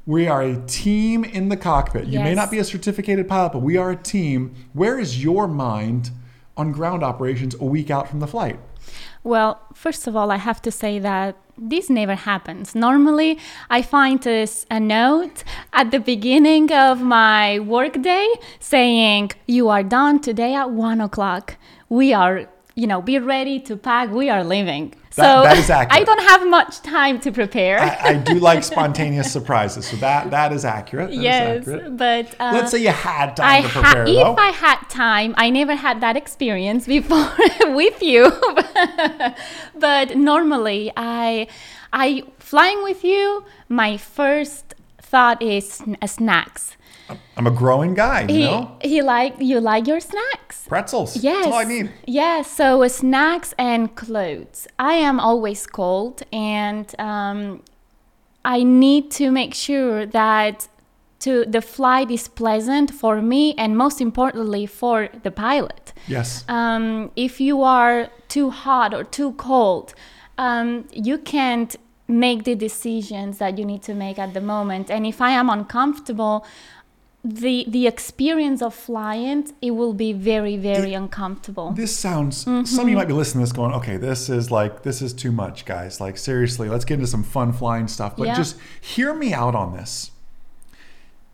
we 0.07 0.29
are 0.29 0.43
a 0.43 0.57
team 0.67 1.25
in 1.25 1.49
the 1.49 1.57
cockpit. 1.57 2.07
You 2.07 2.21
may 2.21 2.35
not 2.35 2.51
be 2.51 2.59
a 2.59 2.65
certificated 2.65 3.29
pilot, 3.29 3.53
but 3.53 3.63
we 3.63 3.77
are 3.77 3.91
a 3.91 3.97
team. 3.97 4.55
Where 4.73 5.01
is 5.01 5.23
your 5.23 5.49
mind 5.49 6.13
on 6.57 6.71
ground 6.73 7.03
operations 7.03 7.57
a 7.57 7.65
week 7.65 7.91
out 7.91 8.09
from 8.09 8.21
the 8.21 8.27
flight? 8.29 8.59
Well, 9.25 9.61
first 9.75 10.07
of 10.07 10.15
all, 10.15 10.31
I 10.31 10.37
have 10.37 10.63
to 10.63 10.71
say 10.71 11.01
that 11.01 11.37
this 11.59 11.91
never 11.91 12.15
happens. 12.15 12.75
Normally, 12.75 13.37
I 13.69 13.83
find 13.83 14.23
this 14.23 14.65
a 14.71 14.79
note 14.79 15.43
at 15.73 15.91
the 15.91 15.99
beginning 15.99 16.73
of 16.73 17.03
my 17.03 17.59
workday 17.59 18.29
saying, 18.61 19.33
"You 19.47 19.69
are 19.69 19.83
done 19.83 20.21
today 20.21 20.55
at 20.55 20.71
one 20.71 21.01
o'clock. 21.01 21.57
We 21.89 22.15
are." 22.15 22.47
You 22.77 22.87
know, 22.87 23.03
be 23.03 23.19
ready 23.19 23.59
to 23.69 23.77
pack. 23.77 24.13
We 24.13 24.31
are 24.31 24.45
leaving. 24.45 24.95
That- 25.17 25.37
so 25.37 25.43
that 25.43 25.57
is 25.59 25.71
accurate. 25.71 26.01
I 26.01 26.05
don't 26.05 26.23
have 26.29 26.47
much 26.49 26.81
time 26.83 27.19
to 27.21 27.33
prepare. 27.33 27.79
I, 27.81 27.99
I 28.11 28.15
do 28.15 28.35
like 28.35 28.63
spontaneous 28.75 29.33
surprises, 29.33 29.87
so 29.87 29.97
that 29.97 30.31
that 30.31 30.53
is 30.53 30.65
accurate. 30.65 31.09
That 31.11 31.17
is 31.17 31.23
yes, 31.23 31.59
accurate. 31.69 31.97
but 31.97 32.35
uh, 32.41 32.51
Let's 32.55 32.71
say 32.71 32.79
you 32.79 32.91
had 32.91 33.35
time 33.37 33.47
I 33.47 33.61
to 33.63 33.69
ha- 33.69 33.81
prepare, 33.83 34.05
though. 34.07 34.33
if 34.33 34.39
I 34.39 34.51
had 34.51 34.79
time, 34.89 35.35
I 35.37 35.51
never 35.51 35.75
had 35.75 36.01
that 36.03 36.17
experience 36.17 36.87
before 36.87 37.31
with 37.75 38.03
you. 38.03 38.31
but 39.75 40.17
normally, 40.17 40.93
I, 40.97 41.47
I 41.93 42.23
flying 42.39 42.83
with 42.83 43.05
you. 43.05 43.45
My 43.69 43.97
first 43.97 44.75
thought 45.01 45.41
is 45.43 45.73
sn- 45.73 45.97
snacks. 46.07 46.77
I'm 47.37 47.47
a 47.47 47.51
growing 47.51 47.95
guy, 47.95 48.23
you 48.23 48.35
He, 48.35 48.45
know. 48.45 48.77
he 48.83 49.03
like 49.03 49.35
you 49.41 49.61
like 49.61 49.87
your 49.87 50.01
snacks. 50.01 50.67
Pretzels. 50.69 51.17
Yes. 51.17 51.45
That's 51.45 51.47
all 51.47 51.61
I 51.61 51.65
need. 51.65 51.91
Yes. 52.07 52.51
So 52.51 52.87
snacks 52.89 53.55
and 53.59 53.95
clothes. 53.95 54.67
I 54.79 54.95
am 54.95 55.19
always 55.21 55.67
cold, 55.67 56.23
and 56.33 56.87
um, 56.99 57.63
I 58.45 58.63
need 58.63 59.11
to 59.13 59.31
make 59.31 59.55
sure 59.55 60.05
that 60.07 60.69
to 61.21 61.45
the 61.47 61.61
flight 61.63 62.11
is 62.11 62.29
pleasant 62.29 62.91
for 62.93 63.21
me, 63.23 63.55
and 63.57 63.77
most 63.77 64.01
importantly 64.01 64.67
for 64.67 65.09
the 65.23 65.31
pilot. 65.31 65.93
Yes. 66.07 66.45
Um, 66.49 67.11
if 67.17 67.41
you 67.41 67.63
are 67.63 68.11
too 68.29 68.51
hot 68.51 68.95
or 68.95 69.05
too 69.05 69.33
cold, 69.33 69.95
um, 70.37 70.87
you 70.93 71.19
can't 71.19 71.75
make 72.07 72.45
the 72.45 72.55
decisions 72.55 73.39
that 73.39 73.59
you 73.59 73.65
need 73.65 73.83
to 73.83 73.95
make 73.95 74.19
at 74.19 74.33
the 74.33 74.41
moment. 74.41 74.91
And 74.91 75.05
if 75.07 75.21
I 75.21 75.31
am 75.33 75.51
uncomfortable, 75.51 76.47
the 77.25 77.65
the 77.69 77.87
experience 77.87 78.63
of 78.63 78.73
flying 78.73 79.53
it 79.61 79.73
will 79.73 79.93
be 79.93 80.13
very 80.13 80.57
very 80.57 80.95
uncomfortable 80.95 81.73
This 81.73 81.97
sounds. 81.97 82.45
Mm-hmm. 82.45 82.65
Some 82.65 82.85
of 82.85 82.89
you 82.91 82.97
might 82.97 83.09
be 83.09 83.13
listening 83.15 83.45
to 83.45 83.49
this, 83.49 83.53
going, 83.53 83.73
"Okay, 83.75 83.97
this 83.97 84.29
is 84.29 84.51
like 84.51 84.83
this 84.83 85.03
is 85.03 85.13
too 85.13 85.33
much, 85.33 85.65
guys. 85.65 86.01
Like 86.01 86.17
seriously, 86.17 86.69
let's 86.69 86.85
get 86.85 86.95
into 86.95 87.09
some 87.09 87.25
fun 87.25 87.53
flying 87.53 87.89
stuff." 87.89 88.17
But 88.17 88.29
Yeah. 88.29 88.37
just 88.37 88.57
hear 88.81 89.13
me 89.15 89.33
out 89.35 89.55
on 89.55 89.73
this. 89.77 90.13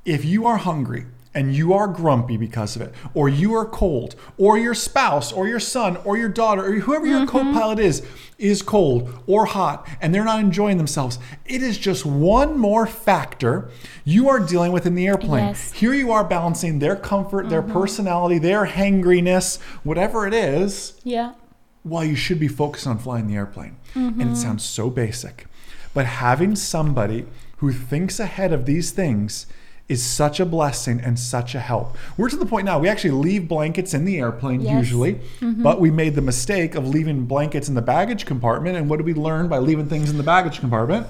If 0.05 0.25
you 0.25 0.47
are 0.47 0.57
hungry 0.57 1.07
and 1.35 1.55
you 1.55 1.73
are 1.73 1.89
grumpy 1.89 2.37
because 2.37 2.77
of 2.77 2.83
it, 2.83 2.95
or 3.13 3.29
you 3.29 3.55
are 3.55 3.65
cold, 3.67 4.15
or 4.39 4.57
your 4.57 4.75
spouse, 4.75 5.33
or 5.33 5.49
your 5.49 5.61
son, 5.61 5.97
or 6.05 6.17
your 6.17 6.29
daughter, 6.29 6.65
or 6.65 6.73
whoever 6.73 7.07
your 7.07 7.21
Mm-hmm. 7.27 7.29
co-pilot 7.53 7.79
is, 7.79 8.07
is 8.39 8.63
cold 8.63 9.13
or 9.27 9.47
hot, 9.47 9.87
and 10.01 10.15
they're 10.15 10.25
not 10.25 10.41
enjoying 10.41 10.77
themselves, 10.77 11.19
it 11.47 11.63
is 11.63 11.77
just 11.79 12.05
one 12.07 12.59
more 12.59 12.87
factor 12.87 13.69
you 14.05 14.29
are 14.29 14.39
dealing 14.41 14.73
with 14.73 14.87
in 14.87 14.95
the 14.95 15.07
airplane. 15.07 15.47
Yes. 15.49 15.73
Here 15.73 15.95
you 15.95 16.13
are 16.13 16.25
balancing 16.25 16.79
their 16.79 16.97
comfort, 16.97 17.49
their 17.49 17.63
personality, 17.63 18.39
their 18.39 18.67
hangriness, 18.67 19.61
whatever 19.83 20.27
it 20.27 20.35
is, 20.35 21.01
yeah 21.05 21.35
while 21.83 22.03
you 22.03 22.17
should 22.17 22.41
be 22.41 22.49
focused 22.49 22.87
on 22.87 22.97
flying 22.99 23.27
the 23.27 23.35
airplane. 23.35 23.77
And 23.95 24.13
Mm-hmm. 24.15 24.31
it 24.33 24.37
sounds 24.37 24.65
so 24.65 24.89
basic. 24.89 25.47
But 25.93 26.07
having 26.07 26.57
somebody 26.57 27.27
who 27.59 27.73
thinks 27.73 28.19
ahead 28.19 28.55
of 28.55 28.65
these 28.65 28.91
things 28.91 29.47
is 29.89 30.03
such 30.03 30.41
a 30.41 30.47
blessing 30.47 30.99
and 31.01 31.19
such 31.19 31.55
a 31.55 31.61
help. 31.61 31.95
We're 32.17 32.31
to 32.31 32.37
the 32.37 32.47
point 32.47 32.65
now, 32.65 32.79
we 32.79 32.89
actually 32.89 33.11
leave 33.11 33.49
blankets 33.49 33.93
in 33.93 34.05
the 34.07 34.19
airplane 34.19 34.63
Yes. 34.63 34.71
Mm-hmm. 34.71 34.79
usually, 34.79 35.21
but 35.63 35.79
we 35.81 35.91
made 35.91 36.15
the 36.15 36.23
mistake 36.23 36.75
of 36.75 36.89
leaving 36.89 37.27
blankets 37.27 37.69
in 37.69 37.75
the 37.75 37.83
baggage 37.83 38.25
compartment. 38.25 38.77
And 38.79 38.89
what 38.89 38.97
did 38.97 39.05
we 39.07 39.13
learn 39.15 39.49
by 39.49 39.59
leaving 39.59 39.87
things 39.89 40.09
in 40.11 40.17
the 40.17 40.23
baggage 40.25 40.61
compartment? 40.61 41.07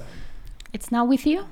it's 0.72 0.90
not 0.90 1.06
with 1.06 1.24
you 1.24 1.46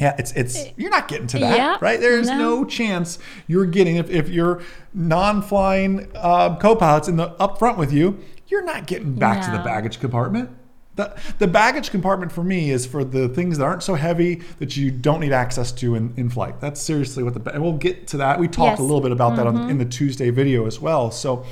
Yeah, 0.00 0.16
it's 0.18 0.32
it's 0.32 0.66
you're 0.76 0.90
not 0.90 1.06
getting 1.06 1.28
to 1.28 1.38
that, 1.38 1.52
Eh, 1.52 1.56
Yeah, 1.56 1.76
right? 1.80 2.00
There's 2.00 2.26
no. 2.26 2.36
no. 2.38 2.64
chance 2.64 3.20
you're 3.46 3.64
getting 3.66 3.94
if, 3.96 4.10
if 4.10 4.28
you're 4.28 4.60
non-flying 4.92 6.08
uh, 6.16 6.56
co-pilots 6.56 7.06
in 7.08 7.16
the 7.16 7.28
up 7.40 7.58
front 7.60 7.78
with 7.78 7.92
you, 7.92 8.18
you're 8.48 8.64
not 8.64 8.86
getting 8.88 9.14
back 9.14 9.44
to 9.44 9.50
the 9.56 9.62
baggage 9.62 10.00
compartment. 10.00 10.50
The, 10.96 11.14
the 11.38 11.46
baggage 11.46 11.90
compartment 11.90 12.32
for 12.32 12.42
me 12.42 12.70
is 12.70 12.86
for 12.86 13.04
the 13.04 13.28
things 13.28 13.58
that 13.58 13.64
aren't 13.64 13.82
so 13.82 13.94
heavy 13.94 14.36
that 14.58 14.76
you 14.76 14.90
don't 14.90 15.20
need 15.20 15.32
access 15.32 15.70
to 15.72 15.94
in, 15.94 16.12
in 16.16 16.30
flight. 16.30 16.60
That's 16.60 16.80
seriously 16.80 17.22
what 17.22 17.34
the 17.34 17.52
and 17.52 17.62
we'll 17.62 17.74
get 17.74 18.06
to 18.08 18.16
that. 18.16 18.40
We 18.40 18.48
talked 18.48 18.72
Yes. 18.72 18.78
a 18.80 18.82
little 18.82 19.00
bit 19.02 19.12
about 19.12 19.36
that 19.36 19.46
Mm-hmm. 19.46 19.56
on, 19.58 19.70
in 19.70 19.78
the 19.78 19.84
Tuesday 19.84 20.30
video 20.30 20.66
as 20.66 20.80
well. 20.80 21.10
So 21.10 21.44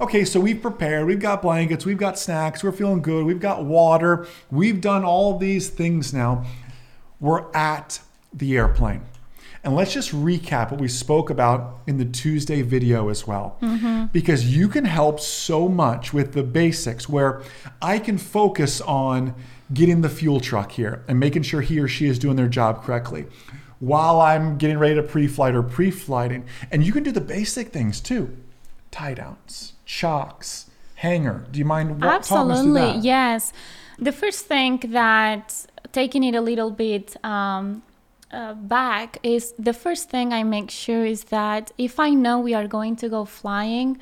Okay, 0.00 0.24
so 0.24 0.40
we've 0.40 0.60
prepared. 0.60 1.06
We've 1.06 1.20
got 1.20 1.42
blankets. 1.42 1.86
We've 1.86 1.96
got 1.96 2.18
snacks. 2.18 2.64
We're 2.64 2.72
feeling 2.72 3.02
good. 3.02 3.24
We've 3.24 3.38
got 3.38 3.64
water. 3.64 4.26
We've 4.50 4.80
done 4.80 5.04
all 5.04 5.38
these 5.38 5.68
things 5.68 6.12
now. 6.12 6.44
We're 7.20 7.44
at 7.54 8.00
the 8.34 8.56
airplane. 8.56 9.02
And 9.64 9.76
let's 9.76 9.92
just 9.92 10.10
recap 10.12 10.72
what 10.72 10.80
we 10.80 10.88
spoke 10.88 11.30
about 11.30 11.78
in 11.86 11.98
the 11.98 12.04
Tuesday 12.04 12.62
video 12.62 13.08
as 13.10 13.26
well. 13.26 13.58
Because 14.12 14.56
you 14.56 14.68
can 14.68 14.84
help 14.84 15.20
so 15.20 15.68
much 15.68 16.12
with 16.12 16.32
the 16.32 16.42
basics 16.42 17.08
where 17.08 17.42
I 17.80 17.98
can 18.00 18.18
focus 18.18 18.80
on 18.80 19.34
getting 19.72 20.00
the 20.00 20.08
fuel 20.08 20.40
truck 20.40 20.72
here 20.72 21.04
and 21.06 21.18
making 21.20 21.42
sure 21.42 21.60
he 21.60 21.78
or 21.78 21.88
she 21.88 22.06
is 22.06 22.18
doing 22.18 22.36
their 22.36 22.48
job 22.48 22.82
correctly 22.82 23.26
while 23.78 24.20
I'm 24.20 24.58
getting 24.58 24.78
ready 24.78 24.94
to 24.96 25.02
pre 25.02 25.26
flight 25.26 25.54
or 25.54 25.62
pre 25.62 25.90
flighting. 25.90 26.44
And 26.70 26.84
you 26.84 26.92
can 26.92 27.02
do 27.02 27.12
the 27.12 27.20
basic 27.20 27.68
things 27.68 28.00
too 28.00 28.36
tie 28.90 29.14
downs, 29.14 29.72
chocks, 29.86 30.70
hangar. 30.96 31.46
Do 31.50 31.58
you 31.58 31.64
mind 31.64 32.02
wa- 32.02 32.18
talking 32.18 32.50
us 32.50 32.62
through 32.62 32.76
Absolutely, 32.76 33.00
yes. 33.00 33.52
The 33.98 34.12
first 34.12 34.46
thing 34.46 34.78
that 34.88 35.66
taking 35.92 36.24
it 36.24 36.34
a 36.34 36.40
little 36.40 36.70
bit 36.70 37.16
um, 37.24 37.82
uh, 38.32 38.54
back 38.54 39.18
is 39.22 39.54
the 39.58 39.72
first 39.72 40.08
thing 40.10 40.32
I 40.32 40.42
make 40.42 40.70
sure 40.70 41.04
is 41.04 41.24
that 41.24 41.70
if 41.78 42.00
I 42.00 42.10
know 42.10 42.38
we 42.40 42.54
are 42.54 42.66
going 42.66 42.96
to 42.96 43.08
go 43.08 43.24
flying, 43.24 43.98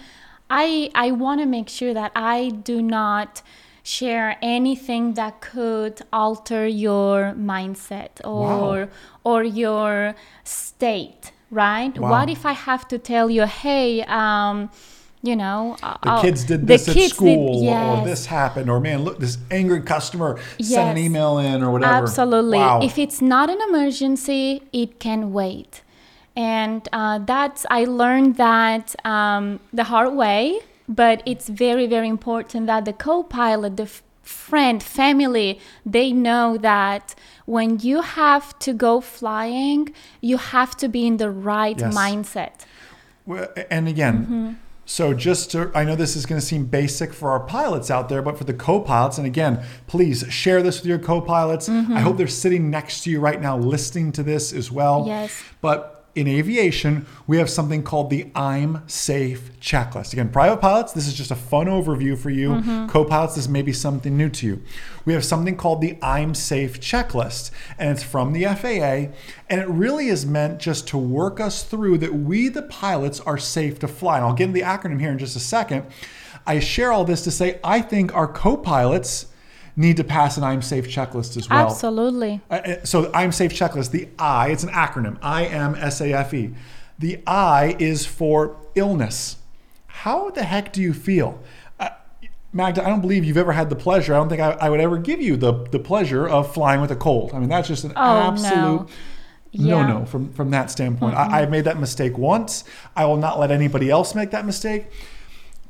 I 0.49 0.91
I 0.95 1.11
want 1.13 1.41
to 1.41 1.47
make 1.47 1.69
sure 1.69 1.95
that 1.95 2.13
I 2.15 2.51
do 2.51 2.81
not 2.83 3.43
share 3.83 4.37
anything 4.43 5.15
that 5.15 5.41
could 5.41 6.03
alter 6.13 6.67
your 6.67 7.35
mindset 7.37 8.21
or 8.25 8.89
or 9.25 9.43
your 9.43 10.15
state 10.45 11.33
right 11.51 11.99
Wow. 11.99 12.11
what 12.11 12.29
if 12.31 12.45
i 12.47 12.53
have 12.53 12.87
to 12.89 12.99
tell 12.99 13.29
you 13.31 13.45
hey 13.47 14.03
um 14.05 14.71
you 15.23 15.37
know 15.37 15.77
The 16.03 16.11
uh, 16.11 16.23
kids 16.23 16.45
did 16.45 16.67
this 16.67 16.89
at 16.89 16.95
kids 16.95 17.09
did- 17.09 17.15
school, 17.17 17.69
or 17.69 18.05
this 18.05 18.27
happened, 18.27 18.69
or 18.71 18.81
man, 18.81 19.05
look, 19.05 19.19
this 19.19 19.37
angry 19.51 19.83
customer 19.83 20.39
sent 20.61 20.89
an 20.91 20.99
email 20.99 21.39
in, 21.39 21.63
or 21.63 21.71
whatever. 21.73 22.05
Absolutely. 22.05 22.59
Wow. 22.59 22.81
If 22.83 22.99
it's 22.99 23.21
not 23.21 23.51
an 23.51 23.61
emergency, 23.69 24.63
it 24.73 24.99
can 24.99 25.33
wait. 25.33 25.83
And 26.37 26.89
uh, 26.93 27.19
that's, 27.19 27.67
I 27.71 27.85
learned 27.85 28.37
that 28.37 28.95
um, 29.05 29.61
the 29.73 29.85
hard 29.85 30.15
way, 30.15 30.61
but 30.89 31.23
it's 31.27 31.49
very, 31.49 31.87
very 31.87 32.09
important 32.09 32.67
that 32.69 32.85
the 32.85 32.93
co 32.95 33.23
pilot, 33.23 33.77
the 33.77 33.83
f- 33.85 34.03
friend, 34.23 34.83
family, 34.83 35.59
they 35.85 36.13
know 36.13 36.57
that 36.57 37.15
when 37.47 37.79
you 37.81 38.01
have 38.01 38.59
to 38.61 38.73
go 38.73 39.01
flying, 39.01 39.93
you 40.21 40.37
have 40.39 40.77
to 40.79 40.89
be 40.89 41.07
in 41.07 41.17
the 41.19 41.31
right 41.31 41.79
Yes. 41.79 41.95
mindset. 41.95 42.55
Well, 43.27 43.49
And 43.71 43.87
again, 43.89 44.17
Mm-hmm. 44.23 44.51
So 44.91 45.15
just 45.15 45.53
to, 45.53 45.71
I 45.73 45.85
know 45.85 45.95
this 45.95 46.17
is 46.17 46.27
going 46.27 46.41
to 46.41 46.45
seem 46.45 46.65
basic 46.65 47.13
for 47.13 47.31
our 47.31 47.39
pilots 47.39 47.93
out 47.93 48.09
there, 48.09 48.23
but 48.23 48.37
for 48.37 48.43
the 48.43 48.53
co 48.53 48.81
pilots, 48.81 49.19
and 49.19 49.27
again, 49.27 49.63
please 49.87 50.25
share 50.31 50.65
this 50.65 50.81
with 50.81 50.87
your 50.87 50.99
co 50.99 51.21
pilots. 51.21 51.69
Mm-hmm. 51.69 51.93
I 51.93 52.01
hope 52.01 52.17
they're 52.17 52.27
sitting 52.27 52.71
next 52.71 53.05
to 53.05 53.11
you 53.11 53.21
right 53.21 53.41
now 53.41 53.57
listening 53.57 54.11
to 54.11 54.25
this 54.25 54.53
as 54.53 54.73
well. 54.73 55.05
Yes. 55.07 55.45
But 55.61 56.00
in 56.15 56.27
aviation, 56.27 57.07
we 57.27 57.39
have 57.39 57.49
something 57.49 57.83
called 57.83 58.11
the 58.11 58.31
I'm 58.35 58.83
Safe 58.89 59.53
checklist. 59.61 60.13
Again, 60.13 60.31
private 60.31 60.61
pilots, 60.61 60.93
this 60.93 61.07
is 61.07 61.15
just 61.15 61.31
a 61.31 61.37
fun 61.37 61.67
overview 61.67 62.19
for 62.19 62.31
you. 62.31 62.51
Mm-hmm. 62.51 62.89
Co 62.89 63.05
pilots, 63.05 63.37
this 63.37 63.49
may 63.49 63.63
be 63.63 63.73
something 63.73 64.17
new 64.17 64.29
to 64.31 64.47
you. 64.47 64.63
We 65.05 65.13
have 65.13 65.25
something 65.25 65.57
called 65.57 65.81
the 65.81 65.99
I'm 66.03 66.35
Safe 66.35 66.81
checklist, 66.81 67.51
and 67.79 67.91
it's 67.91 68.03
from 68.03 68.33
the 68.33 68.45
FAA, 68.45 69.15
and 69.49 69.61
it 69.61 69.69
really 69.69 70.09
is 70.09 70.27
meant 70.27 70.59
just 70.59 70.89
to 70.89 70.99
work 70.99 71.39
us 71.39 71.63
through 71.63 71.99
that 71.99 72.15
we, 72.15 72.49
the 72.49 72.63
pilots, 72.63 73.21
are 73.21 73.39
safe 73.39 73.79
to 73.79 73.89
fly. 73.89 74.17
And 74.17 74.27
I'll 74.27 74.35
get 74.35 74.45
into 74.45 74.55
the 74.55 74.67
acronym 74.67 75.01
here 75.01 75.11
in 75.11 75.19
just 75.19 75.37
a 75.37 75.41
second. 75.41 75.87
I 76.47 76.59
share 76.59 76.91
all 76.91 77.05
this 77.05 77.23
to 77.23 77.31
say 77.31 77.61
I 77.63 77.81
think 77.81 78.15
our 78.15 78.27
co 78.27 78.57
pilots 78.57 79.27
need 79.77 79.97
to 79.97 80.05
pass 80.05 80.37
an 80.37 80.45
I'm 80.45 80.63
Safe 80.63 80.87
checklist 80.89 81.37
as 81.37 81.49
well. 81.49 81.71
Absolutely. 81.71 82.41
Uh, 82.51 82.55
uh, 82.55 82.85
so 82.85 83.11
I'm 83.15 83.33
safe 83.33 83.53
checklist. 83.53 83.91
The 83.93 84.09
I, 84.19 84.49
it's 84.51 84.63
an 84.65 84.71
acronym. 84.71 85.19
I 85.23 85.45
M 85.47 85.75
S 85.77 86.01
A 86.01 86.13
F 86.13 86.35
E. 86.35 86.55
The 86.99 87.21
I 87.27 87.77
is 87.79 88.05
for 88.07 88.57
illness. 88.75 89.37
How 89.87 90.31
the 90.31 90.45
heck 90.45 90.73
do 90.73 90.81
you 90.83 90.93
feel? 90.93 91.43
Uh, 91.79 91.89
Magda, 92.53 92.85
I 92.85 92.89
don't 92.89 93.01
believe 93.01 93.25
you've 93.25 93.37
ever 93.37 93.53
had 93.53 93.71
the 93.71 93.77
pleasure. 93.77 94.15
I 94.15 94.19
don't 94.19 94.29
think 94.29 94.41
I, 94.41 94.51
I 94.53 94.69
would 94.71 94.81
ever 94.81 94.99
give 94.99 95.21
you 95.21 95.37
the, 95.37 95.65
the 95.71 95.79
pleasure 95.79 96.29
of 96.29 96.53
flying 96.53 96.81
with 96.81 96.91
a 96.91 96.97
cold. 96.97 97.33
I 97.33 97.39
mean, 97.39 97.49
that's 97.49 97.69
just 97.69 97.85
an 97.85 97.93
Oh, 97.97 98.03
no. 98.03 98.33
absolute 98.33 98.89
Yeah. 99.53 99.83
no 99.87 99.99
no 100.01 100.05
from, 100.05 100.33
from 100.33 100.51
that 100.51 100.71
standpoint. 100.71 101.17
I, 101.17 101.41
I've 101.43 101.51
made 101.51 101.65
that 101.65 101.79
mistake 101.81 102.17
once. 102.19 102.65
I 102.95 103.05
will 103.07 103.17
not 103.17 103.39
let 103.41 103.51
anybody 103.51 103.91
else 103.91 104.15
make 104.15 104.31
that 104.31 104.45
mistake. 104.47 104.87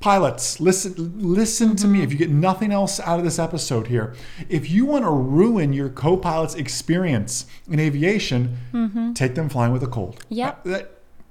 Pilots, 0.00 0.60
listen 0.60 0.94
listen 1.18 1.76
to 1.76 1.86
me. 1.86 1.98
Mm-hmm. 1.98 2.04
If 2.04 2.12
you 2.12 2.18
get 2.18 2.30
nothing 2.30 2.72
else 2.72 2.98
out 3.00 3.18
of 3.18 3.24
this 3.24 3.38
episode 3.38 3.86
here, 3.86 4.14
if 4.48 4.70
you 4.70 4.86
want 4.86 5.04
to 5.04 5.10
ruin 5.10 5.72
your 5.72 5.90
co-pilot's 5.90 6.54
experience 6.54 7.46
in 7.68 7.78
aviation, 7.78 8.56
mm-hmm. 8.72 9.12
take 9.12 9.34
them 9.34 9.48
flying 9.48 9.72
with 9.72 9.82
a 9.82 9.86
cold. 9.86 10.24
Yep. 10.30 10.66
Uh, 10.66 10.80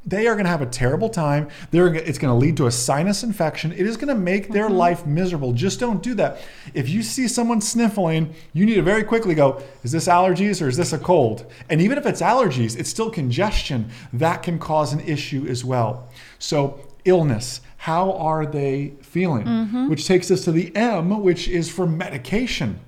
They 0.05 0.27
are 0.27 0.35
going 0.35 0.45
to 0.45 0.49
have 0.49 0.61
a 0.61 0.65
terrible 0.65 1.09
time. 1.09 1.49
They're, 1.71 1.93
it's 1.93 2.17
going 2.17 2.33
to 2.33 2.45
lead 2.45 2.55
to 2.57 2.67
a 2.67 2.71
sinus 2.71 3.21
infection. 3.21 3.73
It 3.73 3.85
is 3.85 3.97
going 3.97 4.07
to 4.07 4.15
make 4.15 4.47
their 4.47 4.67
mm-hmm. 4.67 4.75
life 4.85 5.05
miserable. 5.05 5.51
Just 5.51 5.79
don't 5.79 6.01
do 6.01 6.13
that. 6.15 6.39
If 6.73 6.87
you 6.89 7.03
see 7.03 7.27
someone 7.27 7.61
sniffling, 7.61 8.33
you 8.53 8.65
need 8.65 8.75
to 8.75 8.81
very 8.81 9.03
quickly 9.03 9.35
go, 9.35 9.61
is 9.83 9.91
this 9.91 10.07
allergies 10.07 10.61
or 10.61 10.67
is 10.69 10.77
this 10.77 10.93
a 10.93 10.97
cold? 10.97 11.45
And 11.69 11.81
even 11.81 11.97
if 11.97 12.05
it's 12.05 12.21
allergies, 12.21 12.77
it's 12.79 12.89
still 12.89 13.11
congestion. 13.11 13.89
That 14.13 14.41
can 14.41 14.57
cause 14.57 14.93
an 14.93 15.01
issue 15.01 15.45
as 15.49 15.65
well. 15.65 16.09
So, 16.39 16.79
illness. 17.03 17.61
How 17.83 18.11
are 18.13 18.45
they 18.45 18.93
feeling? 19.01 19.45
Mm-hmm. 19.45 19.89
Which 19.89 20.05
takes 20.05 20.29
us 20.29 20.43
to 20.45 20.51
the 20.51 20.75
M, 20.75 21.21
which 21.21 21.47
is 21.47 21.69
for 21.69 21.87
medication. 21.87 22.79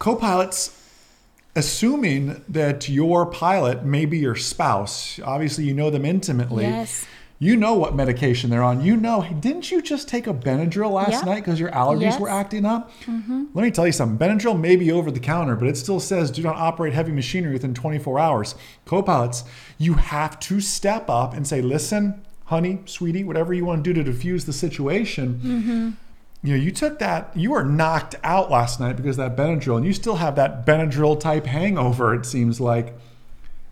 Copilots, 0.00 0.76
assuming 1.54 2.42
that 2.48 2.88
your 2.88 3.24
pilot 3.26 3.84
may 3.84 4.04
be 4.04 4.18
your 4.18 4.34
spouse, 4.36 5.18
obviously 5.24 5.64
you 5.64 5.74
know 5.74 5.90
them 5.90 6.04
intimately. 6.04 6.64
Yes. 6.64 7.06
You 7.38 7.54
know 7.54 7.74
what 7.74 7.94
medication 7.94 8.48
they're 8.48 8.62
on. 8.62 8.80
You 8.82 8.96
know, 8.96 9.20
hey, 9.20 9.34
didn't 9.34 9.70
you 9.70 9.82
just 9.82 10.08
take 10.08 10.26
a 10.26 10.32
Benadryl 10.32 10.90
last 10.90 11.12
Yeah. 11.12 11.20
night 11.20 11.44
because 11.44 11.60
your 11.60 11.70
allergies 11.70 12.00
Yes. 12.00 12.18
were 12.20 12.30
acting 12.30 12.64
up? 12.64 12.90
Mm-hmm. 13.04 13.44
Let 13.52 13.62
me 13.62 13.70
tell 13.70 13.84
you 13.86 13.92
something. 13.92 14.18
Benadryl 14.18 14.58
may 14.58 14.74
be 14.74 14.90
over 14.90 15.10
the 15.10 15.20
counter, 15.20 15.54
but 15.54 15.68
it 15.68 15.76
still 15.76 16.00
says 16.00 16.30
do 16.30 16.42
not 16.42 16.56
operate 16.56 16.94
heavy 16.94 17.12
machinery 17.12 17.52
within 17.52 17.74
24 17.74 18.18
hours. 18.18 18.54
Copilots, 18.86 19.44
you 19.78 19.94
have 19.94 20.40
to 20.40 20.60
step 20.60 21.10
up 21.10 21.34
and 21.34 21.46
say, 21.46 21.60
listen, 21.60 22.22
honey, 22.46 22.80
sweetie, 22.86 23.24
whatever 23.24 23.52
you 23.54 23.64
want 23.64 23.84
to 23.84 23.92
do 23.92 24.02
to 24.02 24.04
diffuse 24.10 24.44
the 24.44 24.52
situation. 24.52 25.96
You 26.42 26.56
know, 26.56 26.62
you 26.62 26.70
took 26.70 26.98
that, 27.00 27.32
you 27.34 27.50
were 27.50 27.64
knocked 27.64 28.14
out 28.22 28.50
last 28.50 28.78
night 28.78 28.96
because 28.96 29.18
of 29.18 29.36
that 29.36 29.42
Benadryl, 29.42 29.76
and 29.78 29.84
you 29.86 29.92
still 29.92 30.16
have 30.16 30.36
that 30.36 30.64
Benadryl 30.64 31.18
type 31.18 31.46
hangover, 31.46 32.14
it 32.14 32.24
seems 32.26 32.60
like. 32.60 32.94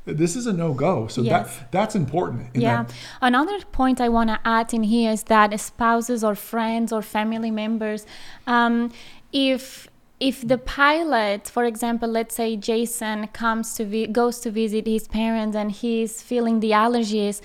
this 0.07 0.37
is 0.37 0.47
a 0.47 0.53
no 0.53 0.75
go. 0.75 1.07
So 1.07 1.23
Yes. 1.23 1.31
that 1.57 1.73
that's 1.73 1.95
important. 1.95 2.49
Yeah. 2.55 2.83
that- 2.83 2.93
Another 3.23 3.59
point 3.73 4.03
I 4.03 4.11
want 4.11 4.29
to 4.29 4.39
add 4.45 4.75
in 4.75 4.83
here 4.83 5.11
is 5.13 5.23
that 5.35 5.59
spouses 5.59 6.23
or 6.23 6.35
friends 6.35 6.93
or 6.93 7.01
family 7.01 7.51
members, 7.51 8.05
um, 8.47 8.91
if 9.33 9.89
if 10.21 10.47
the 10.47 10.59
pilot, 10.59 11.49
for 11.49 11.65
example, 11.65 12.09
let's 12.09 12.35
say 12.35 12.55
Jason 12.57 13.29
comes 13.29 13.67
to 13.77 13.85
vi- 13.87 14.07
goes 14.21 14.41
to 14.41 14.51
visit 14.51 14.87
his 14.87 15.09
parents 15.09 15.57
and 15.57 15.73
he's 15.73 16.21
feeling 16.31 16.61
the 16.61 16.73
allergies, 16.85 17.41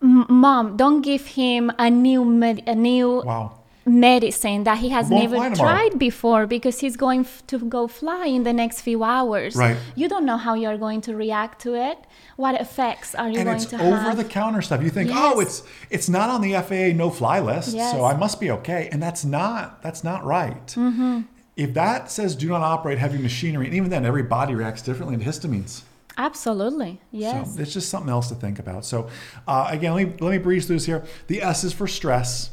mom, 0.00 0.76
don't 0.76 1.02
give 1.02 1.26
him 1.26 1.72
a 1.78 1.90
new 1.90 2.24
med- 2.24 2.62
a 2.66 2.74
new 2.74 3.22
wow. 3.24 3.52
medicine 3.84 4.64
that 4.64 4.78
he 4.78 4.90
has 4.90 5.10
never 5.10 5.54
tried 5.54 5.98
before 5.98 6.46
because 6.46 6.80
he's 6.80 6.96
going 6.96 7.20
f- 7.20 7.42
to 7.46 7.58
go 7.58 7.88
fly 7.88 8.26
in 8.26 8.42
the 8.44 8.52
next 8.52 8.80
few 8.82 9.02
hours. 9.02 9.56
Right. 9.56 9.76
You 9.96 10.08
don't 10.08 10.24
know 10.24 10.36
how 10.36 10.54
you're 10.54 10.78
going 10.78 11.00
to 11.02 11.16
react 11.16 11.60
to 11.62 11.74
it. 11.74 11.98
What 12.36 12.60
effects 12.60 13.14
are 13.14 13.28
you 13.28 13.38
and 13.38 13.46
going 13.46 13.56
it's 13.56 13.66
to 13.66 13.76
over 13.82 13.96
have? 13.96 14.16
the 14.16 14.24
counter 14.24 14.62
stuff. 14.62 14.82
You 14.82 14.90
think, 14.90 15.10
oh, 15.12 15.40
it's 15.40 15.62
it's 15.90 16.08
not 16.08 16.30
on 16.30 16.40
the 16.42 16.52
FAA 16.54 16.96
no 16.96 17.10
fly 17.10 17.40
list, 17.40 17.74
Yes. 17.74 17.92
so 17.92 18.04
I 18.04 18.16
must 18.16 18.38
be 18.40 18.50
okay. 18.52 18.88
And 18.92 19.02
that's 19.02 19.24
not 19.24 19.82
that's 19.82 20.04
not 20.04 20.24
right. 20.24 20.66
Mm-hmm. 20.68 21.22
If 21.56 21.74
that 21.74 22.08
says 22.08 22.36
do 22.36 22.48
not 22.48 22.60
operate 22.62 22.98
heavy 22.98 23.18
machinery, 23.18 23.66
and 23.66 23.74
even 23.74 23.90
then 23.90 24.04
every 24.06 24.22
body 24.22 24.54
reacts 24.54 24.82
differently 24.82 25.16
to 25.16 25.24
histamines. 25.24 25.82
Absolutely. 26.18 27.00
Yes. 27.12 27.54
So 27.54 27.62
it's 27.62 27.72
just 27.72 27.88
something 27.88 28.10
else 28.10 28.28
to 28.28 28.34
think 28.34 28.58
about. 28.58 28.84
So 28.84 29.08
uh, 29.46 29.68
again, 29.70 29.94
let 29.94 30.06
me 30.06 30.14
let 30.20 30.30
me 30.32 30.38
breeze 30.38 30.66
through 30.66 30.76
this 30.76 30.86
here. 30.86 31.04
The 31.28 31.40
S 31.42 31.62
is 31.64 31.72
for 31.72 31.86
stress. 31.86 32.50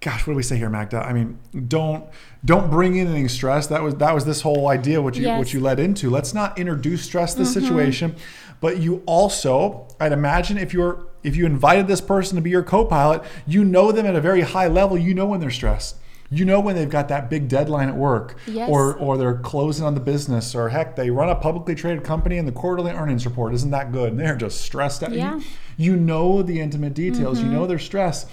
Gosh, 0.00 0.26
what 0.26 0.34
do 0.34 0.36
we 0.36 0.42
say 0.42 0.56
here, 0.56 0.68
Magda? 0.68 0.98
I 0.98 1.12
mean, 1.12 1.38
don't 1.66 2.04
don't 2.44 2.70
bring 2.70 2.94
in 2.94 3.08
any 3.08 3.26
stress. 3.26 3.66
That 3.66 3.82
was 3.82 3.96
that 3.96 4.14
was 4.14 4.24
this 4.24 4.42
whole 4.42 4.68
idea 4.68 5.02
what 5.02 5.16
you 5.16 5.22
Yes. 5.24 5.38
what 5.38 5.52
you 5.52 5.60
led 5.60 5.80
into. 5.80 6.10
Let's 6.10 6.32
not 6.32 6.58
introduce 6.58 7.02
stress 7.02 7.32
to 7.34 7.40
the 7.40 7.46
situation, 7.46 8.14
but 8.60 8.78
you 8.78 9.02
also, 9.06 9.88
I'd 9.98 10.12
imagine, 10.12 10.58
if 10.58 10.72
you're 10.72 11.06
if 11.24 11.34
you 11.36 11.44
invited 11.46 11.88
this 11.88 12.02
person 12.02 12.36
to 12.36 12.42
be 12.42 12.50
your 12.50 12.62
co-pilot, 12.62 13.22
you 13.46 13.64
know 13.64 13.90
them 13.92 14.04
at 14.06 14.14
a 14.14 14.20
very 14.20 14.42
high 14.42 14.68
level. 14.68 14.96
You 14.96 15.14
know 15.14 15.26
when 15.26 15.40
they're 15.40 15.50
stressed. 15.50 15.96
You 16.34 16.44
know 16.44 16.58
when 16.60 16.74
they've 16.74 16.88
got 16.88 17.08
that 17.08 17.30
big 17.30 17.48
deadline 17.48 17.88
at 17.88 17.96
work, 17.96 18.36
Yes. 18.46 18.68
or 18.68 18.94
or 18.94 19.16
they're 19.16 19.36
closing 19.38 19.84
on 19.86 19.94
the 19.94 20.00
business, 20.00 20.54
or 20.54 20.68
heck, 20.70 20.96
they 20.96 21.10
run 21.10 21.28
a 21.28 21.34
publicly 21.36 21.74
traded 21.74 22.02
company 22.04 22.38
and 22.38 22.48
the 22.48 22.52
quarterly 22.52 22.90
earnings 22.92 23.24
report 23.24 23.54
isn't 23.54 23.70
that 23.70 23.92
good, 23.92 24.10
and 24.10 24.20
they're 24.20 24.36
just 24.36 24.60
stressed 24.60 25.02
out. 25.02 25.12
You- 25.12 25.18
Yeah. 25.18 25.40
You, 25.76 25.96
know 25.96 26.42
the 26.42 26.60
intimate 26.60 26.94
details. 26.94 27.40
You 27.40 27.46
know 27.48 27.60
mm-hmm. 27.60 27.68
their 27.68 27.78
stress. 27.80 28.26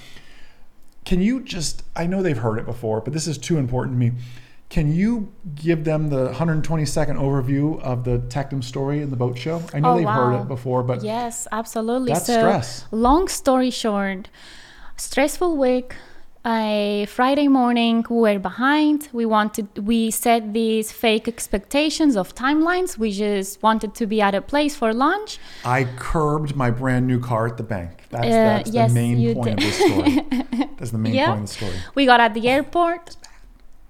Can 1.05 1.21
you 1.21 1.41
just? 1.41 1.83
I 1.95 2.05
know 2.05 2.21
they've 2.21 2.37
heard 2.37 2.59
it 2.59 2.65
before, 2.65 3.01
but 3.01 3.13
this 3.13 3.27
is 3.27 3.37
too 3.37 3.57
important 3.57 3.95
to 3.95 3.99
me. 3.99 4.11
Can 4.69 4.93
you 4.93 5.33
give 5.53 5.83
them 5.83 6.09
the 6.09 6.25
120 6.27 6.85
second 6.85 7.17
overview 7.17 7.81
of 7.81 8.05
the 8.05 8.19
Tecnam 8.19 8.63
story 8.63 9.01
in 9.01 9.09
the 9.09 9.17
boat 9.17 9.37
show? 9.37 9.61
I 9.73 9.79
know 9.81 9.91
Oh, 9.91 9.97
they've 9.97 10.07
heard 10.07 10.41
it 10.41 10.47
before, 10.47 10.81
but 10.81 11.03
Yes, 11.03 11.45
absolutely. 11.51 12.13
That's 12.13 12.27
so, 12.27 12.39
stress. 12.39 12.85
long 12.91 13.27
story 13.27 13.69
short, 13.69 14.29
stressful 14.95 15.57
week. 15.57 15.95
A 16.43 17.05
Friday 17.07 17.47
morning, 17.47 18.03
we 18.09 18.15
were 18.17 18.39
behind. 18.39 19.09
We 19.13 19.27
wanted, 19.27 19.67
we 19.85 20.09
set 20.09 20.53
these 20.53 20.91
fake 20.91 21.27
expectations 21.27 22.17
of 22.17 22.33
timelines. 22.33 22.97
We 22.97 23.11
just 23.11 23.61
wanted 23.61 23.93
to 23.95 24.07
be 24.07 24.21
at 24.21 24.33
a 24.33 24.41
place 24.41 24.75
for 24.75 24.91
lunch. 24.91 25.37
I 25.63 25.83
curbed 25.97 26.55
my 26.55 26.71
brand 26.71 27.05
new 27.05 27.19
car 27.19 27.45
at 27.45 27.57
the 27.57 27.63
bank. 27.63 28.05
That's, 28.09 28.25
Uh, 28.25 28.29
that's 28.31 28.71
yes, 28.71 28.89
the 28.91 28.95
main 28.95 29.35
point 29.35 29.59
did. 29.59 29.59
of 29.59 29.63
the 29.65 29.71
story. 29.71 30.67
That's 30.77 30.91
the 30.91 30.97
main 30.97 31.13
Yeah. 31.13 31.27
point 31.27 31.41
of 31.43 31.47
the 31.47 31.53
story. 31.53 31.75
We 31.93 32.07
got 32.07 32.19
at 32.19 32.33
the 32.33 32.47
airport. 32.49 33.15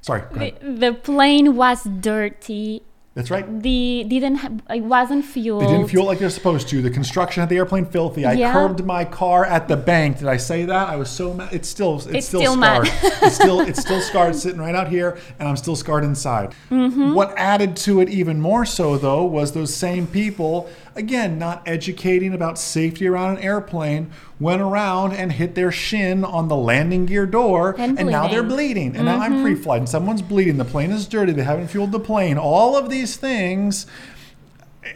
Sorry. 0.01 0.21
go 0.33 0.39
The, 0.39 0.53
the 0.87 0.93
plane 0.93 1.55
was 1.55 1.83
dirty. 1.85 2.81
That's 3.13 3.29
right. 3.29 3.45
The 3.61 4.05
didn't 4.07 4.35
ha- 4.37 4.51
it 4.73 4.83
wasn't 4.85 5.25
fueled. 5.25 5.63
They 5.63 5.67
didn't 5.67 5.89
fuel 5.89 6.05
like 6.05 6.19
they're 6.19 6.29
supposed 6.29 6.69
to. 6.69 6.81
The 6.81 6.89
construction 6.89 7.41
had 7.41 7.49
the 7.49 7.57
airplane 7.57 7.85
filthy. 7.85 8.25
I 8.25 8.33
Yeah. 8.33 8.53
curbed 8.53 8.85
my 8.85 9.03
car 9.03 9.43
at 9.43 9.67
the 9.67 9.75
bank. 9.75 10.19
Did 10.19 10.29
I 10.29 10.37
say 10.37 10.63
that? 10.63 10.87
I 10.87 10.95
was 10.95 11.09
so 11.09 11.33
mad. 11.33 11.49
It's 11.51 11.67
still 11.67 11.95
it's, 11.97 12.05
It's 12.05 12.27
still, 12.27 12.39
still 12.39 12.53
scarred. 12.55 12.89
it's 13.03 13.35
still 13.35 13.59
it's 13.59 13.81
still 13.81 13.99
scarred 13.99 14.35
sitting 14.37 14.61
right 14.61 14.75
out 14.75 14.87
here, 14.87 15.17
and 15.39 15.49
I'm 15.49 15.57
still 15.57 15.75
scarred 15.75 16.05
inside. 16.05 16.55
Mm-hmm. 16.69 17.13
What 17.13 17.33
added 17.37 17.75
to 17.77 17.99
it 17.99 18.07
even 18.07 18.39
more 18.39 18.65
so 18.65 18.97
though 18.97 19.25
was 19.25 19.51
those 19.51 19.73
same 19.75 20.07
people 20.07 20.69
again 20.95 21.37
not 21.39 21.61
educating 21.67 22.33
about 22.33 22.57
safety 22.59 23.07
around 23.07 23.37
an 23.37 23.43
airplane 23.43 24.11
went 24.39 24.61
around 24.61 25.13
and 25.13 25.31
hit 25.31 25.55
their 25.55 25.71
shin 25.71 26.23
on 26.25 26.47
the 26.47 26.55
landing 26.55 27.05
gear 27.05 27.25
door 27.25 27.75
And 27.77 27.95
now 28.07 28.27
they're 28.27 28.43
bleeding. 28.43 28.95
and 28.95 29.05
now 29.05 29.19
I'm 29.19 29.41
pre-flight 29.41 29.79
and 29.79 29.89
someone's 29.89 30.21
bleeding 30.21 30.57
the 30.57 30.65
plane 30.65 30.91
is 30.91 31.07
dirty 31.07 31.31
they 31.31 31.43
haven't 31.43 31.67
fueled 31.69 31.91
the 31.91 31.99
plane 31.99 32.37
all 32.37 32.75
of 32.75 32.89
these 32.89 33.15
things 33.15 33.85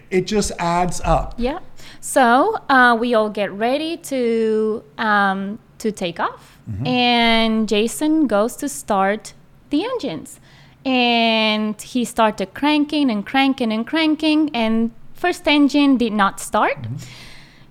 it 0.09 0.25
just 0.27 0.51
adds 0.59 0.99
up 1.05 1.33
Yeah. 1.37 1.59
So 2.01 2.55
uh, 2.69 2.95
we 2.99 3.13
all 3.15 3.29
get 3.29 3.51
ready 3.51 3.97
to 3.97 4.83
um, 4.97 5.59
to 5.79 5.91
take 5.91 6.19
off, 6.19 6.51
Mm-hmm. 6.69 6.87
and 6.87 7.69
Jason 7.69 8.25
goes 8.25 8.55
to 8.55 8.67
start 8.67 9.33
the 9.69 9.83
engines, 9.85 10.39
and 10.83 11.79
he 11.79 12.03
started 12.05 12.55
cranking 12.55 13.11
and 13.11 13.23
cranking 13.23 13.71
and 13.71 13.85
cranking, 13.85 14.49
and 14.55 14.89
first 15.25 15.47
engine 15.47 15.97
did 15.97 16.13
not 16.13 16.39
start. 16.39 16.79
Mm-hmm. 16.83 16.97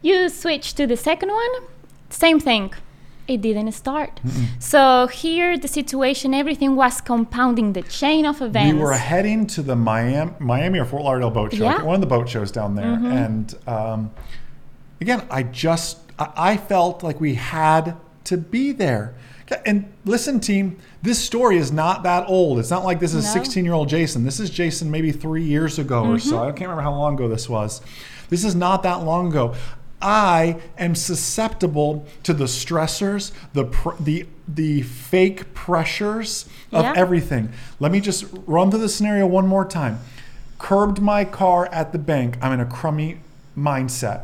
You 0.08 0.28
switch 0.28 0.66
to 0.78 0.86
the 0.92 0.96
second 0.96 1.30
one, 1.42 1.52
same 2.10 2.40
thing. 2.40 2.64
It 3.26 3.40
didn't 3.40 3.72
start. 3.72 4.20
So 4.58 5.06
here, 5.06 5.56
the 5.56 5.68
situation, 5.80 6.34
everything 6.34 6.76
was 6.82 7.00
compounding 7.00 7.72
the 7.72 7.84
chain 7.98 8.26
of 8.26 8.42
events. 8.42 8.74
We 8.74 8.80
were 8.80 9.00
heading 9.12 9.46
to 9.54 9.62
the 9.62 9.76
Miami, 9.76 10.32
Miami 10.40 10.78
or 10.80 10.84
Fort 10.84 11.04
Lauderdale 11.04 11.30
boat 11.30 11.50
show, 11.54 11.64
Yeah. 11.64 11.82
One 11.82 11.94
of 11.94 12.02
the 12.06 12.12
boat 12.16 12.28
shows 12.28 12.50
down 12.58 12.74
there. 12.74 12.94
And 13.22 13.46
um, 13.66 14.10
again, 15.00 15.20
I 15.30 15.40
just 15.44 15.98
I 16.18 16.56
felt 16.56 16.96
like 17.06 17.18
we 17.28 17.34
had 17.34 17.96
to 18.30 18.36
be 18.36 18.72
there. 18.84 19.14
And 19.66 19.92
listen, 20.04 20.40
team, 20.40 20.78
this 21.02 21.18
story 21.18 21.58
is 21.58 21.70
not 21.70 22.02
that 22.04 22.28
old. 22.28 22.58
It's 22.58 22.70
not 22.70 22.84
like 22.84 22.98
this 23.00 23.12
is 23.14 23.24
No. 23.24 23.30
16 23.32 23.64
year 23.64 23.74
old 23.74 23.88
Jason. 23.88 24.24
This 24.24 24.40
is 24.40 24.48
Jason 24.50 24.90
maybe 24.90 25.12
three 25.12 25.44
years 25.44 25.78
ago 25.78 26.00
or 26.04 26.16
Mm-hmm. 26.16 26.28
so. 26.30 26.38
I 26.42 26.46
can't 26.52 26.62
remember 26.62 26.82
how 26.82 26.92
long 26.94 27.14
ago 27.14 27.28
this 27.28 27.48
was. 27.48 27.80
This 28.30 28.44
is 28.44 28.54
not 28.54 28.82
that 28.84 29.02
long 29.04 29.28
ago. 29.28 29.54
I 30.00 30.56
am 30.78 30.94
susceptible 30.94 32.06
to 32.24 32.32
the 32.34 32.44
stressors, 32.44 33.32
the 33.52 33.64
pr- 33.64 33.94
the 34.00 34.26
the 34.46 34.82
fake 34.82 35.54
pressures 35.54 36.46
of 36.72 36.84
Yeah. 36.84 36.92
everything. 36.96 37.50
Let 37.80 37.90
me 37.92 38.00
just 38.00 38.24
run 38.46 38.70
through 38.70 38.80
the 38.80 38.88
scenario 38.90 39.26
one 39.26 39.46
more 39.46 39.64
time. 39.64 40.00
Curbed 40.58 41.00
my 41.00 41.24
car 41.24 41.66
at 41.72 41.92
the 41.92 41.98
bank. 41.98 42.36
I'm 42.42 42.52
in 42.52 42.60
a 42.60 42.66
crummy 42.66 43.18
mindset. 43.56 44.22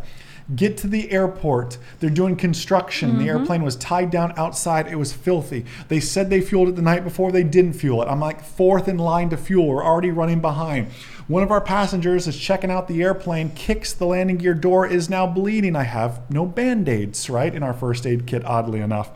Get 0.54 0.76
to 0.78 0.88
the 0.88 1.10
airport. 1.12 1.78
They're 2.00 2.10
doing 2.10 2.34
construction. 2.36 3.10
The 3.10 3.26
mm-hmm. 3.26 3.28
airplane 3.28 3.62
was 3.62 3.76
tied 3.76 4.10
down 4.10 4.32
outside. 4.36 4.88
It 4.88 4.96
was 4.96 5.12
filthy. 5.12 5.64
They 5.88 6.00
said 6.00 6.28
they 6.28 6.40
fueled 6.40 6.68
it 6.68 6.76
the 6.76 6.82
night 6.82 7.04
before. 7.04 7.30
They 7.30 7.44
didn't 7.44 7.74
fuel 7.74 8.02
it. 8.02 8.06
I'm 8.06 8.20
like 8.20 8.42
fourth 8.42 8.88
in 8.88 8.98
line 8.98 9.30
to 9.30 9.36
fuel. 9.36 9.66
We're 9.66 9.84
already 9.84 10.10
running 10.10 10.40
behind. 10.40 10.88
One 11.28 11.44
of 11.44 11.52
our 11.52 11.60
passengers 11.60 12.26
is 12.26 12.36
checking 12.36 12.72
out 12.72 12.88
the 12.88 13.02
airplane, 13.02 13.50
kicks 13.50 13.92
the 13.92 14.06
landing 14.06 14.38
gear 14.38 14.54
door, 14.54 14.84
is 14.84 15.08
now 15.08 15.28
bleeding. 15.28 15.76
I 15.76 15.84
have 15.84 16.28
no 16.28 16.44
band 16.44 16.88
aids, 16.88 17.30
right, 17.30 17.54
in 17.54 17.62
our 17.62 17.72
first 17.72 18.04
aid 18.04 18.26
kit, 18.26 18.44
oddly 18.44 18.80
enough. 18.80 19.12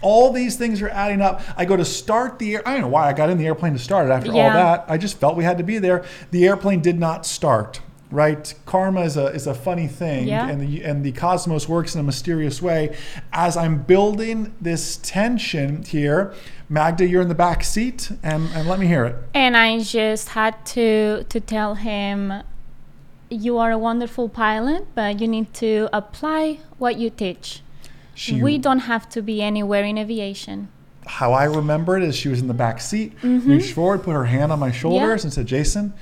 All 0.00 0.32
these 0.32 0.56
things 0.56 0.82
are 0.82 0.88
adding 0.88 1.20
up. 1.20 1.40
I 1.56 1.64
go 1.64 1.76
to 1.76 1.84
start 1.84 2.40
the 2.40 2.56
air. 2.56 2.62
I 2.66 2.72
don't 2.72 2.82
know 2.82 2.88
why 2.88 3.08
I 3.08 3.12
got 3.12 3.30
in 3.30 3.38
the 3.38 3.46
airplane 3.46 3.74
to 3.74 3.78
start 3.78 4.08
it 4.08 4.12
after 4.12 4.32
all 4.32 4.50
that. 4.50 4.84
I 4.88 4.98
just 4.98 5.18
felt 5.18 5.36
we 5.36 5.44
had 5.44 5.58
to 5.58 5.64
be 5.64 5.78
there. 5.78 6.04
The 6.32 6.44
airplane 6.44 6.80
did 6.80 6.98
not 6.98 7.24
start. 7.24 7.80
Right, 8.14 8.54
karma 8.64 9.00
is 9.00 9.16
a 9.16 9.26
is 9.26 9.48
a 9.48 9.54
funny 9.54 9.88
thing, 9.88 10.28
Yeah. 10.28 10.48
and 10.48 10.60
the 10.60 10.84
and 10.84 11.02
the 11.04 11.10
cosmos 11.10 11.68
works 11.68 11.94
in 11.94 12.00
a 12.00 12.04
mysterious 12.04 12.62
way. 12.62 12.96
As 13.32 13.56
I'm 13.56 13.82
building 13.82 14.54
this 14.60 14.98
tension 15.02 15.82
here, 15.82 16.32
Magda, 16.68 17.04
you're 17.06 17.22
in 17.22 17.28
the 17.28 17.34
back 17.34 17.64
seat, 17.64 18.12
and, 18.22 18.48
and 18.54 18.68
let 18.68 18.78
me 18.78 18.86
hear 18.86 19.04
it. 19.04 19.16
and 19.34 19.56
I 19.56 19.80
just 19.80 20.28
had 20.28 20.54
to 20.76 21.24
to 21.28 21.40
tell 21.40 21.74
him 21.74 22.44
you 23.30 23.58
are 23.58 23.72
a 23.72 23.78
wonderful 23.78 24.28
pilot 24.28 24.86
but 24.94 25.20
you 25.20 25.26
need 25.26 25.52
to 25.54 25.88
apply 25.92 26.60
what 26.78 26.96
you 26.98 27.10
teach 27.10 27.62
She, 28.14 28.40
we 28.40 28.58
don't 28.58 28.80
have 28.92 29.08
to 29.08 29.22
be 29.22 29.42
anywhere 29.42 29.82
in 29.82 29.98
aviation 29.98 30.68
how 31.06 31.32
I 31.32 31.44
remember 31.44 31.96
it 31.98 32.02
is 32.04 32.14
she 32.16 32.28
was 32.28 32.40
in 32.40 32.48
the 32.48 32.54
back 32.54 32.80
seat, 32.80 33.10
mm-hmm. 33.20 33.50
reached 33.50 33.74
forward, 33.74 34.02
put 34.02 34.12
her 34.12 34.24
hand 34.24 34.50
on 34.52 34.58
my 34.58 34.72
shoulders, 34.72 35.22
and 35.24 35.30
said, 35.32 35.46
"Jason, 35.46 35.92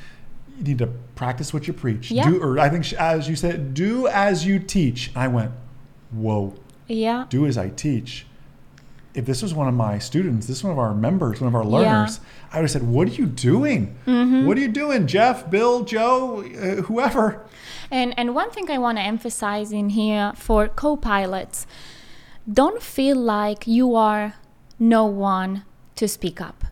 you 0.62 0.74
need 0.74 0.78
to 0.78 0.88
practice 1.14 1.52
what 1.52 1.66
you 1.66 1.72
preach. 1.72 2.10
Yeah. 2.10 2.28
Do, 2.28 2.42
or 2.42 2.58
I 2.58 2.68
think 2.68 2.84
she, 2.84 2.96
as 2.96 3.28
you 3.28 3.36
said, 3.36 3.74
do 3.74 4.06
as 4.08 4.46
you 4.46 4.58
teach." 4.58 5.10
I 5.14 5.28
went, 5.28 5.52
"Whoa, 6.10 6.54
yeah 6.88 7.26
do 7.28 7.46
as 7.46 7.58
I 7.58 7.68
teach." 7.68 8.26
If 9.14 9.26
this 9.26 9.42
was 9.42 9.52
one 9.52 9.68
of 9.68 9.74
my 9.74 9.98
students, 9.98 10.46
this 10.46 10.58
is 10.58 10.64
one 10.64 10.72
of 10.72 10.78
our 10.78 10.94
members, 10.94 11.38
one 11.38 11.48
of 11.48 11.54
our 11.54 11.66
learners, 11.66 12.20
I 12.50 12.56
would 12.56 12.62
have 12.62 12.70
said, 12.70 12.88
"What 12.88 13.08
are 13.08 13.12
you 13.12 13.26
doing? 13.26 13.94
What 14.06 14.56
are 14.56 14.60
you 14.60 14.68
doing, 14.68 15.06
Jeff, 15.06 15.50
Bill, 15.50 15.84
Joe, 15.84 16.42
uh, 16.42 16.82
whoever?" 16.82 17.44
And 17.90 18.14
and 18.18 18.34
one 18.34 18.50
thing 18.50 18.70
I 18.70 18.78
want 18.78 18.96
to 18.98 19.02
emphasize 19.02 19.70
in 19.70 19.90
here 19.90 20.32
for 20.34 20.66
co-pilots, 20.68 21.66
don't 22.50 22.82
feel 22.82 23.18
like 23.18 23.66
you 23.66 23.94
are 23.94 24.34
no 24.78 25.04
one 25.04 25.64
to 25.96 26.08
speak 26.08 26.40
up. 26.40 26.64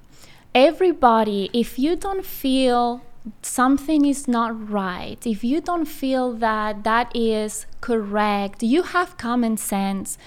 Everybody, 0.54 1.50
if 1.52 1.78
you 1.78 1.94
don't 1.94 2.24
feel 2.24 3.02
something 3.42 4.04
is 4.04 4.26
not 4.26 4.70
right, 4.70 5.18
if 5.26 5.44
you 5.44 5.60
don't 5.60 5.86
feel 5.86 6.32
that 6.34 6.84
that 6.84 7.14
is 7.14 7.66
correct, 7.80 8.62
you 8.62 8.82
have 8.82 9.16
common 9.16 9.56
sense. 9.56 10.18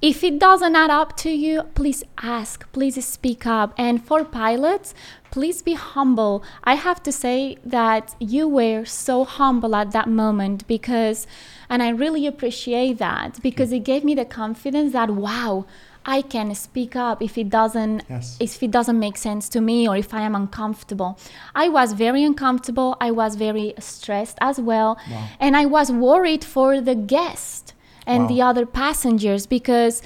If 0.00 0.24
it 0.24 0.40
doesn't 0.40 0.74
add 0.74 0.90
up 0.90 1.16
to 1.18 1.30
you, 1.30 1.62
please 1.74 2.02
ask, 2.20 2.70
please 2.72 3.04
speak 3.06 3.46
up. 3.46 3.72
And 3.78 4.04
for 4.04 4.24
pilots, 4.24 4.94
please 5.30 5.62
be 5.62 5.74
humble. 5.74 6.42
I 6.64 6.74
have 6.74 7.04
to 7.04 7.12
say 7.12 7.56
that 7.64 8.16
you 8.18 8.48
were 8.48 8.84
so 8.84 9.24
humble 9.24 9.76
at 9.76 9.92
that 9.92 10.08
moment 10.08 10.66
because, 10.66 11.28
and 11.70 11.84
I 11.84 11.90
really 11.90 12.26
appreciate 12.26 12.98
that 12.98 13.40
because 13.42 13.70
it 13.70 13.84
gave 13.84 14.02
me 14.02 14.16
the 14.16 14.24
confidence 14.24 14.92
that, 14.92 15.10
wow, 15.10 15.66
I 16.04 16.22
can 16.22 16.54
speak 16.54 16.96
up 16.96 17.22
if 17.22 17.38
it 17.38 17.48
doesn't 17.50 18.02
Yes. 18.10 18.36
if 18.40 18.62
it 18.62 18.70
doesn't 18.70 18.98
make 18.98 19.16
sense 19.16 19.48
to 19.50 19.60
me 19.60 19.88
or 19.88 19.96
if 19.96 20.12
I 20.14 20.22
am 20.22 20.34
uncomfortable. 20.34 21.18
I 21.54 21.68
was 21.68 21.92
very 21.92 22.22
uncomfortable. 22.24 22.96
I 23.00 23.10
was 23.10 23.36
very 23.36 23.74
stressed 23.78 24.38
as 24.40 24.58
well, 24.60 24.98
Wow. 25.10 25.24
and 25.40 25.56
I 25.56 25.64
was 25.66 25.90
worried 25.92 26.44
for 26.44 26.80
the 26.80 26.94
guest 26.94 27.74
and 28.06 28.22
Wow. 28.24 28.28
the 28.28 28.42
other 28.42 28.66
passengers 28.66 29.46
because 29.46 30.02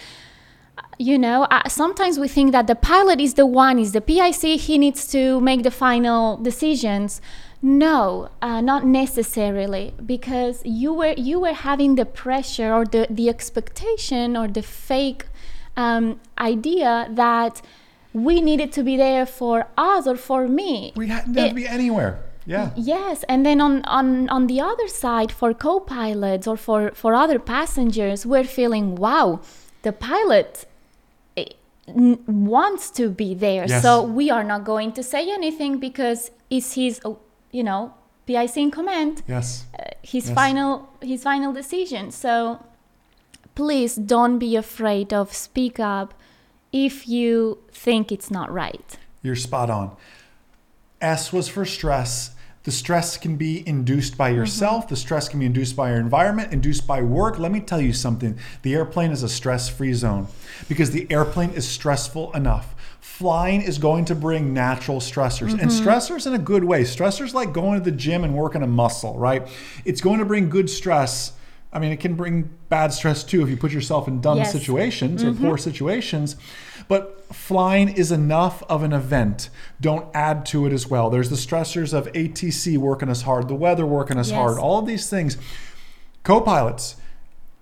you 0.98 1.18
know 1.18 1.44
uh, 1.50 1.68
sometimes 1.68 2.18
we 2.18 2.28
think 2.28 2.52
that 2.52 2.66
the 2.66 2.74
pilot 2.74 3.20
is 3.20 3.35
the 3.35 3.46
one 3.46 3.78
is 3.78 3.92
the 3.92 4.00
pic 4.00 4.35
he 4.61 4.78
needs 4.78 5.06
to 5.06 5.40
make 5.40 5.62
the 5.62 5.70
final 5.70 6.37
decisions 6.38 7.20
no 7.62 8.28
uh, 8.42 8.61
not 8.61 8.85
necessarily 8.87 9.92
because 10.04 10.61
you 10.64 10.92
were 10.92 11.14
you 11.16 11.40
were 11.40 11.52
having 11.54 11.94
the 11.96 12.04
pressure 12.04 12.72
or 12.72 12.85
the 12.85 13.06
the 13.11 13.28
expectation 13.28 14.37
or 14.37 14.46
the 14.48 14.62
fake 14.62 15.26
um, 15.76 16.18
idea 16.38 17.08
that 17.10 17.62
we 18.12 18.40
needed 18.40 18.72
to 18.72 18.82
be 18.82 18.96
there 18.96 19.26
for 19.26 19.66
us 19.76 20.06
or 20.06 20.16
for 20.16 20.48
me 20.48 20.92
We 20.96 21.08
had 21.08 21.24
to 21.34 21.52
be 21.54 21.66
anywhere. 21.66 22.18
Yeah. 22.48 22.70
Yes, 22.76 23.24
and 23.28 23.44
then 23.44 23.60
on 23.60 23.84
on 23.98 24.28
on 24.28 24.46
the 24.46 24.60
other 24.60 24.88
side, 24.88 25.32
for 25.32 25.52
co-pilots 25.52 26.46
or 26.46 26.56
for 26.56 26.92
for 26.94 27.12
other 27.14 27.38
passengers, 27.40 28.24
we're 28.24 28.44
feeling 28.58 28.94
wow, 28.94 29.40
the 29.82 29.92
pilot 29.92 30.64
eh, 31.36 31.46
wants 32.26 32.90
to 32.90 33.08
be 33.10 33.34
there, 33.34 33.66
Yes. 33.68 33.82
so 33.82 34.02
we 34.02 34.30
are 34.30 34.44
not 34.44 34.64
going 34.64 34.92
to 34.92 35.02
say 35.02 35.28
anything 35.30 35.78
because 35.78 36.30
it's 36.48 36.74
his, 36.74 37.00
oh, 37.04 37.18
you 37.52 37.62
know, 37.64 37.92
PIC 38.26 38.56
in 38.56 38.70
command, 38.70 39.22
Yes. 39.28 39.66
uh, 39.78 39.82
his 40.02 40.26
Yes. 40.28 40.34
final 40.34 40.88
his 41.02 41.22
final 41.22 41.52
decision. 41.52 42.10
So 42.10 42.58
please 43.57 43.97
don't 43.97 44.38
be 44.38 44.55
afraid 44.55 45.12
of 45.12 45.33
speak 45.35 45.81
up 45.81 46.14
if 46.73 47.09
you 47.09 47.59
think 47.73 48.12
it's 48.12 48.31
not 48.31 48.53
right. 48.53 48.99
You're 49.23 49.35
spot 49.35 49.71
on. 49.71 49.97
S 51.01 51.33
was 51.33 51.49
for 51.49 51.64
stress. 51.64 52.31
The 52.62 52.73
stress 52.73 53.16
can 53.16 53.37
be 53.37 53.66
induced 53.66 54.19
by 54.19 54.31
mm-hmm. 54.31 54.38
yourself. 54.38 54.88
The 54.88 54.97
stress 54.97 55.29
can 55.29 55.40
be 55.40 55.47
induced 55.47 55.75
by 55.75 55.90
your 55.90 56.01
environment, 56.01 56.53
induced 56.53 56.87
by 56.87 57.01
work. 57.01 57.38
Let 57.38 57.51
me 57.51 57.61
tell 57.61 57.81
you 57.81 57.92
something 57.92 58.38
the 58.62 58.75
airplane 58.75 59.11
is 59.11 59.23
a 59.23 59.29
stress 59.29 59.69
free 59.69 59.95
zone 59.95 60.29
because 60.69 60.90
the 60.90 61.07
airplane 61.11 61.51
is 61.51 61.66
stressful 61.66 62.33
enough. 62.33 62.75
Flying 63.01 63.62
is 63.62 63.79
going 63.79 64.05
to 64.07 64.14
bring 64.14 64.53
natural 64.53 65.01
stressors 65.01 65.53
and 65.53 65.71
mm-hmm. 65.71 65.88
stressors 65.88 66.27
in 66.27 66.35
a 66.35 66.38
good 66.38 66.64
way. 66.64 66.83
Stressors 66.83 67.33
like 67.33 67.53
going 67.53 67.79
to 67.79 67.85
the 67.85 67.97
gym 67.97 68.25
and 68.25 68.35
working 68.35 68.62
a 68.62 68.66
muscle, 68.66 69.16
right? 69.16 69.49
It's 69.85 70.01
going 70.01 70.19
to 70.19 70.25
bring 70.25 70.51
good 70.51 70.69
stress. 70.69 71.33
I 71.76 71.78
mean, 71.78 71.92
it 71.92 72.00
can 72.00 72.14
bring 72.14 72.48
bad 72.70 72.94
stress 72.94 73.22
too 73.22 73.42
if 73.42 73.50
you 73.50 73.56
put 73.58 73.70
yourself 73.70 74.08
in 74.08 74.22
dumb 74.22 74.38
Yes. 74.38 74.50
situations 74.50 75.22
or 75.22 75.32
poor 75.34 75.56
mm-hmm. 75.56 75.56
situations. 75.56 76.36
But 76.88 77.26
flying 77.34 77.90
is 77.90 78.10
enough 78.10 78.62
of 78.62 78.82
an 78.82 78.94
event. 78.94 79.50
Don't 79.78 80.06
add 80.14 80.46
to 80.46 80.64
it 80.64 80.72
as 80.72 80.88
well. 80.88 81.10
There's 81.10 81.28
the 81.28 81.36
stressors 81.36 81.92
of 81.92 82.10
ATC 82.14 82.78
working 82.78 83.10
us 83.10 83.22
hard, 83.22 83.48
the 83.48 83.54
weather 83.54 83.84
working 83.84 84.16
us 84.16 84.30
Yes. 84.30 84.38
hard, 84.38 84.58
all 84.58 84.78
of 84.78 84.86
these 84.86 85.10
things. 85.10 85.36
Co 86.22 86.40
pilots, 86.40 86.96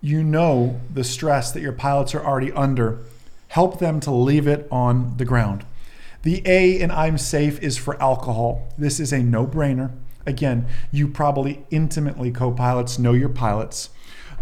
you 0.00 0.22
know 0.22 0.80
the 0.92 1.02
stress 1.02 1.50
that 1.50 1.60
your 1.60 1.72
pilots 1.72 2.14
are 2.14 2.24
already 2.24 2.52
under. 2.52 3.00
Help 3.48 3.80
them 3.80 3.98
to 3.98 4.12
leave 4.12 4.46
it 4.46 4.68
on 4.70 5.16
the 5.16 5.24
ground. 5.24 5.66
The 6.22 6.40
A 6.46 6.78
in 6.80 6.92
I'm 6.92 7.18
safe 7.18 7.60
is 7.60 7.76
for 7.76 8.00
alcohol. 8.00 8.68
This 8.78 9.00
is 9.00 9.12
a 9.12 9.24
no 9.24 9.44
brainer. 9.44 9.90
Again, 10.26 10.66
you 10.90 11.08
probably 11.08 11.64
intimately, 11.70 12.30
co 12.30 12.50
pilots, 12.50 12.98
know 12.98 13.12
your 13.12 13.28
pilots. 13.28 13.90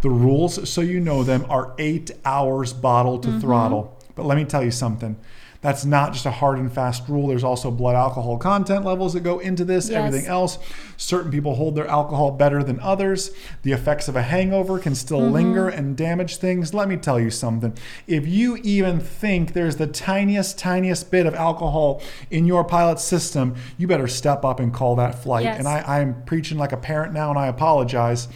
The 0.01 0.11
rules, 0.11 0.69
so 0.69 0.81
you 0.81 1.01
know 1.01 1.23
them, 1.23 1.47
are 1.49 1.75
eight 1.79 2.11
hours 2.25 2.73
bottle 2.73 3.19
to 3.21 3.29
mm-hmm. 3.29 3.41
throttle. 3.41 3.99
But 4.15 4.27
let 4.27 4.37
me 4.37 4.45
tell 4.45 4.65
you 4.65 4.71
something. 4.71 5.17
That's 5.63 5.85
not 5.85 6.13
just 6.13 6.27
a 6.27 6.33
hard 6.33 6.59
and 6.59 6.71
fast 6.71 7.09
rule. 7.09 7.29
There's 7.29 7.45
also 7.45 7.71
blood 7.71 7.95
alcohol 7.95 8.37
content 8.37 8.85
levels 8.85 9.15
that 9.15 9.21
go 9.21 9.39
into 9.39 9.65
this, 9.65 9.89
Yes. 9.89 9.97
everything 9.97 10.29
else. 10.29 10.59
Certain 10.97 11.31
people 11.31 11.55
hold 11.55 11.77
their 11.77 11.87
alcohol 11.87 12.33
better 12.33 12.65
than 12.65 12.81
others. 12.81 13.31
The 13.63 13.71
effects 13.71 14.09
of 14.09 14.17
a 14.17 14.23
hangover 14.23 14.81
can 14.81 14.97
still 14.97 15.21
mm-hmm. 15.21 15.33
linger 15.33 15.69
and 15.69 15.97
damage 15.97 16.37
things. 16.37 16.75
Let 16.75 16.89
me 16.89 16.97
tell 16.97 17.21
you 17.21 17.31
something. 17.31 17.75
If 18.09 18.27
you 18.27 18.57
even 18.65 18.99
think 18.99 19.53
there's 19.53 19.77
the 19.77 19.87
tiniest, 19.87 20.59
tiniest 20.59 21.13
bit 21.13 21.27
of 21.27 21.35
alcohol 21.35 22.03
in 22.29 22.45
your 22.45 22.65
pilot 22.65 22.99
system, 22.99 23.55
you 23.79 23.87
better 23.87 24.09
step 24.09 24.45
up 24.45 24.59
and 24.59 24.75
call 24.75 24.97
that 24.97 25.23
flight. 25.23 25.45
Yes. 25.45 25.59
And 25.61 25.69
I, 25.69 26.01
I'm 26.01 26.23
preaching 26.25 26.59
like 26.59 26.73
a 26.73 26.77
parent 26.77 27.13
now, 27.13 27.31
and 27.31 27.39
I 27.39 27.47
apologize, 27.47 28.27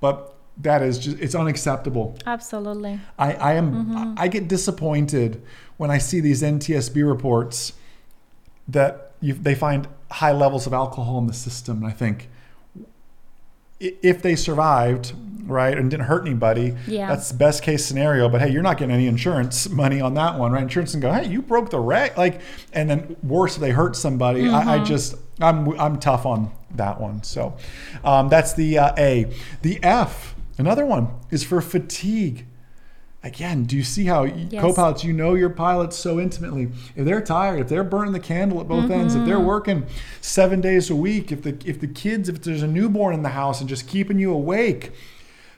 but 0.00 0.27
that 0.60 0.82
is 0.82 0.98
just, 0.98 1.18
it's 1.20 1.34
unacceptable. 1.34 2.16
Absolutely. 2.26 3.00
I, 3.18 3.32
I 3.34 3.52
am 3.54 3.72
Mm-hmm. 3.72 4.14
I 4.16 4.28
get 4.28 4.48
disappointed 4.48 5.42
when 5.76 5.90
I 5.90 5.98
see 5.98 6.20
these 6.20 6.42
NTSB 6.42 7.06
reports 7.08 7.74
that 8.66 9.12
you, 9.20 9.34
they 9.34 9.54
find 9.54 9.86
high 10.10 10.32
levels 10.32 10.66
of 10.66 10.72
alcohol 10.72 11.18
in 11.18 11.26
the 11.26 11.32
system. 11.32 11.78
And 11.78 11.86
I 11.86 11.90
think 11.92 12.28
if 13.80 14.22
they 14.22 14.34
survived, 14.34 15.12
right, 15.44 15.78
and 15.78 15.88
didn't 15.90 16.06
hurt 16.06 16.26
anybody, 16.26 16.74
Yeah. 16.88 17.08
that's 17.08 17.30
the 17.30 17.36
best 17.38 17.62
case 17.62 17.84
scenario. 17.84 18.28
But 18.28 18.40
hey, 18.40 18.50
you're 18.50 18.62
not 18.62 18.76
getting 18.78 18.94
any 18.94 19.06
insurance 19.06 19.68
money 19.68 20.00
on 20.00 20.14
that 20.14 20.36
one, 20.38 20.50
right? 20.50 20.62
Insurance 20.62 20.90
can 20.92 21.00
go, 21.00 21.12
hey, 21.12 21.28
you 21.28 21.40
broke 21.42 21.70
the 21.70 21.78
reg, 21.78 22.18
like, 22.18 22.40
and 22.72 22.90
then 22.90 23.16
worse 23.22 23.54
if 23.54 23.60
they 23.60 23.70
hurt 23.70 23.94
somebody. 23.94 24.48
I, 24.48 24.76
I 24.80 24.84
just 24.84 25.14
I'm 25.40 25.78
I'm 25.78 26.00
tough 26.00 26.26
on 26.26 26.50
that 26.74 27.00
one. 27.00 27.22
So 27.22 27.56
um, 28.02 28.28
that's 28.28 28.54
the 28.54 28.78
uh, 28.78 28.92
A. 28.98 29.32
The 29.62 29.78
F, 29.84 30.34
another 30.58 30.84
one, 30.84 31.08
is 31.30 31.44
for 31.44 31.60
fatigue. 31.60 32.46
Again, 33.24 33.64
do 33.64 33.76
you 33.76 33.82
see 33.82 34.04
how 34.04 34.24
Yes. 34.24 34.60
co-pilots, 34.60 35.02
you 35.02 35.12
know 35.12 35.34
your 35.34 35.50
pilots 35.50 35.96
so 35.96 36.20
intimately. 36.20 36.68
If 36.94 37.04
they're 37.04 37.20
tired, 37.20 37.60
if 37.60 37.68
they're 37.68 37.82
burning 37.82 38.12
the 38.12 38.20
candle 38.20 38.60
at 38.60 38.68
both 38.68 38.90
ends, 38.90 39.16
if 39.16 39.26
they're 39.26 39.36
mm-hmm. 39.38 39.46
working 39.46 39.86
seven 40.20 40.60
days 40.60 40.88
a 40.88 40.94
week, 40.94 41.32
if 41.32 41.42
the 41.42 41.58
if 41.64 41.80
the 41.80 41.88
kids, 41.88 42.28
if 42.28 42.40
there's 42.42 42.62
a 42.62 42.68
newborn 42.68 43.14
in 43.14 43.22
the 43.22 43.30
house 43.30 43.60
and 43.60 43.68
just 43.68 43.88
keeping 43.88 44.20
you 44.20 44.32
awake, 44.32 44.92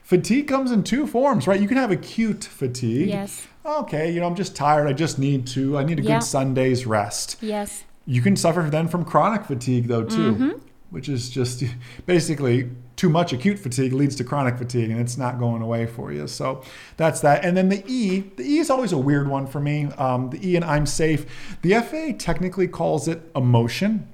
fatigue 0.01 0.47
comes 0.47 0.71
in 0.71 0.83
two 0.83 1.05
forms, 1.05 1.45
right? 1.47 1.61
You 1.61 1.67
can 1.67 1.77
have 1.77 1.91
acute 1.91 2.43
fatigue. 2.43 3.09
Yes. 3.09 3.47
Okay, 3.63 4.11
you 4.11 4.19
know, 4.19 4.25
I'm 4.25 4.35
just 4.35 4.55
tired. 4.55 4.87
I 4.87 4.93
just 4.93 5.19
need 5.19 5.45
to. 5.47 5.77
I 5.77 5.83
need 5.83 5.99
a 5.99 6.01
Yeah. 6.01 6.15
good 6.15 6.23
Sunday's 6.25 6.87
rest. 6.87 7.37
Yes. 7.41 7.83
You 8.07 8.23
can 8.23 8.35
suffer 8.35 8.67
then 8.71 8.87
from 8.87 9.05
chronic 9.05 9.45
fatigue 9.45 9.87
though 9.87 10.03
too, 10.03 10.33
mm-hmm. 10.33 10.49
which 10.89 11.07
is 11.07 11.29
just 11.29 11.63
basically 12.07 12.71
too 12.95 13.09
much 13.09 13.33
acute 13.33 13.57
fatigue 13.57 13.93
leads 13.93 14.15
to 14.15 14.23
chronic 14.23 14.57
fatigue 14.57 14.89
and 14.91 14.99
it's 14.99 15.17
not 15.17 15.39
going 15.39 15.61
away 15.61 15.85
for 15.85 16.11
you. 16.11 16.27
So 16.27 16.63
that's 16.97 17.21
that. 17.21 17.43
And 17.43 17.55
then 17.55 17.69
the 17.69 17.83
E, 17.87 18.19
the 18.35 18.43
E 18.43 18.59
is 18.59 18.69
always 18.69 18.91
a 18.91 18.97
weird 18.97 19.27
one 19.27 19.47
for 19.47 19.59
me. 19.59 19.85
Um, 19.97 20.29
the 20.29 20.47
E 20.47 20.55
and 20.55 20.65
I'm 20.65 20.85
safe. 20.85 21.57
The 21.61 21.73
FAA 21.75 22.17
technically 22.17 22.67
calls 22.67 23.07
it 23.07 23.31
emotion. 23.35 24.07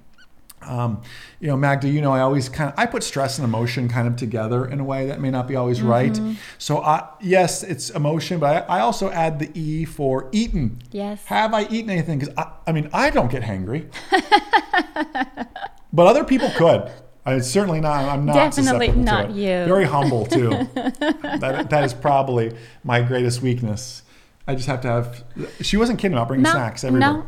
Um, 0.62 1.02
you 1.40 1.48
know, 1.48 1.56
Magda, 1.56 1.88
you 1.88 2.02
know, 2.02 2.12
I 2.12 2.20
always 2.22 2.50
kind 2.50 2.72
of 2.72 2.80
I 2.80 2.86
put 2.86 3.04
stress 3.04 3.38
and 3.38 3.46
emotion 3.46 3.88
kind 3.88 4.08
of 4.08 4.16
together 4.16 4.66
in 4.66 4.80
a 4.80 4.84
way 4.84 5.08
that 5.08 5.22
may 5.22 5.30
not 5.30 5.48
be 5.48 5.56
always 5.56 5.82
right. 5.82 6.20
So 6.58 6.80
I, 6.82 7.08
yes, 7.22 7.64
it's 7.64 7.90
emotion, 7.92 8.40
but 8.40 8.70
I, 8.70 8.78
I 8.78 8.80
also 8.82 9.10
add 9.12 9.40
the 9.40 9.50
E 9.58 9.86
for 9.86 10.30
eaten. 10.32 10.82
Yes. 10.92 11.24
Have 11.26 11.54
I 11.54 11.68
eaten 11.68 11.90
anything? 11.90 12.20
Because 12.20 12.34
I, 12.38 12.52
I 12.66 12.72
mean, 12.72 12.90
I 12.92 13.10
don't 13.12 13.32
get 13.32 13.44
hangry, 13.44 13.88
but 15.94 16.08
other 16.08 16.24
people 16.24 16.50
could. 16.56 16.92
I 17.28 17.40
certainly 17.40 17.82
not. 17.82 18.06
I'm 18.06 18.26
not 18.26 18.34
Definitely 18.36 18.88
susceptible 18.88 18.94
to 18.94 19.12
not 19.12 19.32
you. 19.32 19.66
Very 19.66 19.84
humble 19.86 20.26
too. 20.26 20.50
that, 20.74 21.68
that 21.70 21.84
is 21.84 21.94
probably 21.94 22.56
my 22.84 23.02
greatest 23.02 23.42
weakness. 23.42 24.04
I 24.48 24.56
just 24.56 24.68
have 24.68 24.80
to 24.82 24.88
have. 24.88 25.24
She 25.62 25.76
wasn't 25.76 26.00
kidding 26.00 26.16
about 26.18 26.30
bringing 26.30 26.44
No, 26.44 26.52
snacks 26.52 26.84
everywhere. 26.86 27.14
no. 27.14 27.26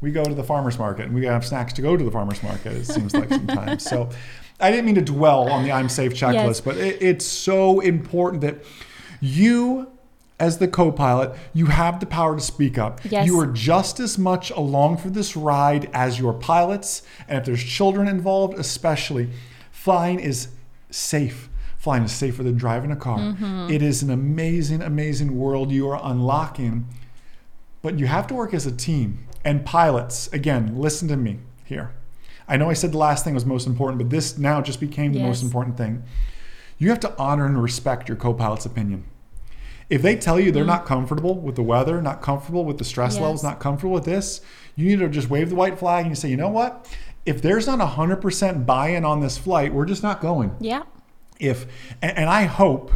We 0.00 0.10
go 0.10 0.24
to 0.24 0.34
the 0.34 0.44
farmers 0.44 0.78
market 0.78 1.06
and 1.06 1.14
we 1.14 1.26
have 1.26 1.44
snacks 1.44 1.72
to 1.74 1.82
go 1.82 1.96
to 1.96 2.04
the 2.04 2.10
farmers 2.10 2.42
market. 2.42 2.72
It 2.72 2.86
seems 2.86 3.14
like 3.14 3.28
sometimes. 3.28 3.82
So, 3.84 4.08
I 4.58 4.70
didn't 4.70 4.86
mean 4.86 4.94
to 4.94 5.02
dwell 5.02 5.50
on 5.50 5.64
the 5.64 5.72
I'm 5.72 5.88
safe 5.90 6.14
checklist, 6.14 6.32
Yes. 6.32 6.60
but 6.62 6.76
it, 6.78 7.02
it's 7.02 7.26
so 7.26 7.80
important 7.80 8.40
that 8.42 8.64
you 9.20 9.90
as 10.38 10.58
the 10.58 10.68
co-pilot, 10.68 11.34
you 11.54 11.66
have 11.66 12.00
the 12.00 12.06
power 12.06 12.36
to 12.36 12.42
speak 12.42 12.76
up. 12.76 13.00
Yes. 13.04 13.26
You 13.26 13.40
are 13.40 13.46
just 13.46 13.98
as 14.00 14.18
much 14.18 14.50
along 14.50 14.98
for 14.98 15.08
this 15.08 15.36
ride 15.36 15.90
as 15.94 16.18
your 16.18 16.34
pilots, 16.34 17.02
and 17.26 17.38
if 17.38 17.46
there's 17.46 17.64
children 17.64 18.06
involved, 18.06 18.58
especially, 18.58 19.30
flying 19.70 20.20
is 20.20 20.48
safe. 20.90 21.48
Flying 21.78 22.04
is 22.04 22.12
safer 22.12 22.42
than 22.42 22.56
driving 22.56 22.90
a 22.90 22.96
car. 22.96 23.18
Mm-hmm. 23.18 23.70
It 23.70 23.80
is 23.80 24.02
an 24.02 24.10
amazing, 24.10 24.82
amazing 24.82 25.38
world 25.38 25.70
you 25.70 25.88
are 25.88 26.00
unlocking, 26.02 26.86
but 27.80 27.98
you 27.98 28.06
have 28.06 28.26
to 28.26 28.34
work 28.34 28.52
as 28.52 28.66
a 28.66 28.72
team. 28.72 29.26
And 29.44 29.64
pilots, 29.64 30.26
again, 30.32 30.76
listen 30.76 31.06
to 31.08 31.16
me 31.16 31.38
here. 31.64 31.92
I 32.48 32.56
know 32.56 32.68
I 32.68 32.74
said 32.74 32.92
the 32.92 32.98
last 32.98 33.24
thing 33.24 33.34
was 33.34 33.46
most 33.46 33.66
important, 33.66 33.98
but 33.98 34.10
this 34.10 34.36
now 34.36 34.60
just 34.60 34.80
became 34.80 35.12
the 35.12 35.20
most 35.20 35.42
important 35.42 35.76
thing. 35.76 36.02
You 36.78 36.90
have 36.90 37.00
to 37.00 37.16
honor 37.18 37.46
and 37.46 37.60
respect 37.60 38.08
your 38.08 38.16
co 38.16 38.34
pilot's 38.34 38.66
opinion. 38.66 39.04
If 39.88 40.02
they 40.02 40.16
tell 40.16 40.40
you 40.40 40.50
they're 40.50 40.64
not 40.64 40.84
comfortable 40.84 41.34
with 41.36 41.54
the 41.56 41.62
weather, 41.62 42.02
not 42.02 42.20
comfortable 42.22 42.64
with 42.64 42.78
the 42.78 42.84
stress 42.84 43.14
Yes. 43.14 43.20
levels, 43.22 43.42
not 43.44 43.60
comfortable 43.60 43.94
with 43.94 44.04
this, 44.04 44.40
you 44.74 44.86
need 44.88 44.98
to 44.98 45.08
just 45.08 45.30
wave 45.30 45.48
the 45.50 45.54
white 45.54 45.78
flag 45.78 46.04
and 46.06 46.10
you 46.10 46.16
say, 46.16 46.28
you 46.28 46.36
know 46.36 46.48
what? 46.48 46.88
If 47.24 47.40
there's 47.42 47.66
not 47.66 47.78
100% 47.80 48.66
buy 48.66 48.88
in 48.88 49.04
on 49.04 49.20
this 49.20 49.38
flight, 49.38 49.72
we're 49.72 49.84
just 49.86 50.02
not 50.02 50.20
going 50.20 50.52
Yeah. 50.60 50.82
if 51.38 51.66
and, 52.02 52.18
and 52.18 52.28
I 52.30 52.44
hope 52.44 52.92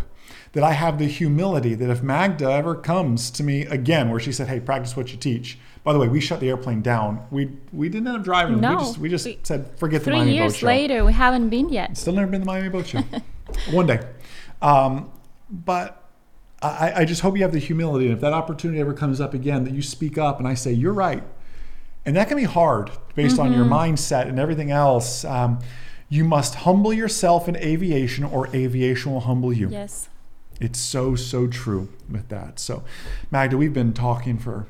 that 0.53 0.65
I 0.65 0.73
have 0.73 0.99
the 0.99 1.07
humility 1.07 1.75
that 1.75 1.91
if 1.91 2.03
Magda 2.03 2.51
ever 2.51 2.75
comes 2.75 3.31
to 3.33 3.45
me 3.45 3.63
again, 3.67 4.11
where 4.11 4.19
she 4.19 4.33
said, 4.33 4.49
"Hey, 4.49 4.59
practice 4.59 4.97
what 4.97 5.13
you 5.13 5.17
teach." 5.17 5.59
By 5.85 5.93
the 5.93 5.99
way, 6.01 6.09
we 6.09 6.21
shut 6.21 6.41
the 6.41 6.49
airplane 6.49 6.83
down. 6.83 7.21
We 7.31 7.51
we 7.73 7.89
didn't 7.89 8.09
end 8.09 8.17
up 8.17 8.25
driving. 8.25 8.61
No, 8.61 8.71
we 8.71 8.77
just 8.83 8.99
we 8.99 9.09
just 9.09 9.27
we- 9.27 9.39
said, 9.45 9.71
"Forget 9.77 10.03
the 10.03 10.11
Miami 10.11 10.33
Boat 10.41 10.53
show. 10.53 10.59
Three 10.67 10.71
years 10.79 10.91
later, 10.91 11.05
we 11.05 11.13
haven't 11.13 11.51
been 11.51 11.69
yet. 11.69 11.97
Still 11.97 12.15
never 12.15 12.27
been 12.27 12.41
to 12.41 12.45
the 12.45 12.53
Miami 12.53 12.69
Boat 12.69 12.85
Show. 12.89 13.01
One 13.71 13.87
day, 13.87 14.01
um, 14.61 15.11
but 15.51 16.00
I, 16.63 16.93
I 16.97 17.05
just 17.05 17.23
hope 17.23 17.37
you 17.37 17.43
have 17.43 17.53
the 17.53 17.59
humility, 17.59 18.07
and 18.07 18.15
if 18.15 18.21
that 18.21 18.33
opportunity 18.33 18.81
ever 18.81 18.93
comes 18.93 19.21
up 19.21 19.33
again, 19.33 19.65
that 19.65 19.73
you 19.73 19.83
speak 19.83 20.19
up 20.19 20.39
and 20.39 20.47
I 20.47 20.55
say, 20.55 20.73
"You're 20.73 20.93
right," 20.93 21.23
and 22.05 22.15
that 22.17 22.29
can 22.29 22.37
be 22.37 22.45
hard 22.45 22.91
based 23.15 23.39
on 23.39 23.53
your 23.53 23.65
mindset 23.65 24.29
and 24.29 24.39
everything 24.39 24.71
else. 24.71 25.25
Um, 25.25 25.61
you 26.11 26.25
must 26.25 26.57
humble 26.57 26.93
yourself 26.93 27.49
in 27.49 27.57
aviation, 27.57 28.25
or 28.25 28.49
aviation 28.55 29.13
will 29.13 29.21
humble 29.21 29.53
you. 29.53 29.69
Yes. 29.71 30.09
It's 30.61 30.79
so, 30.79 31.15
so 31.15 31.47
true 31.47 31.89
with 32.11 32.29
that. 32.29 32.59
So, 32.59 32.83
Magda, 33.31 33.57
we've 33.57 33.73
been 33.73 33.95
talking 33.95 34.39
for 34.39 34.67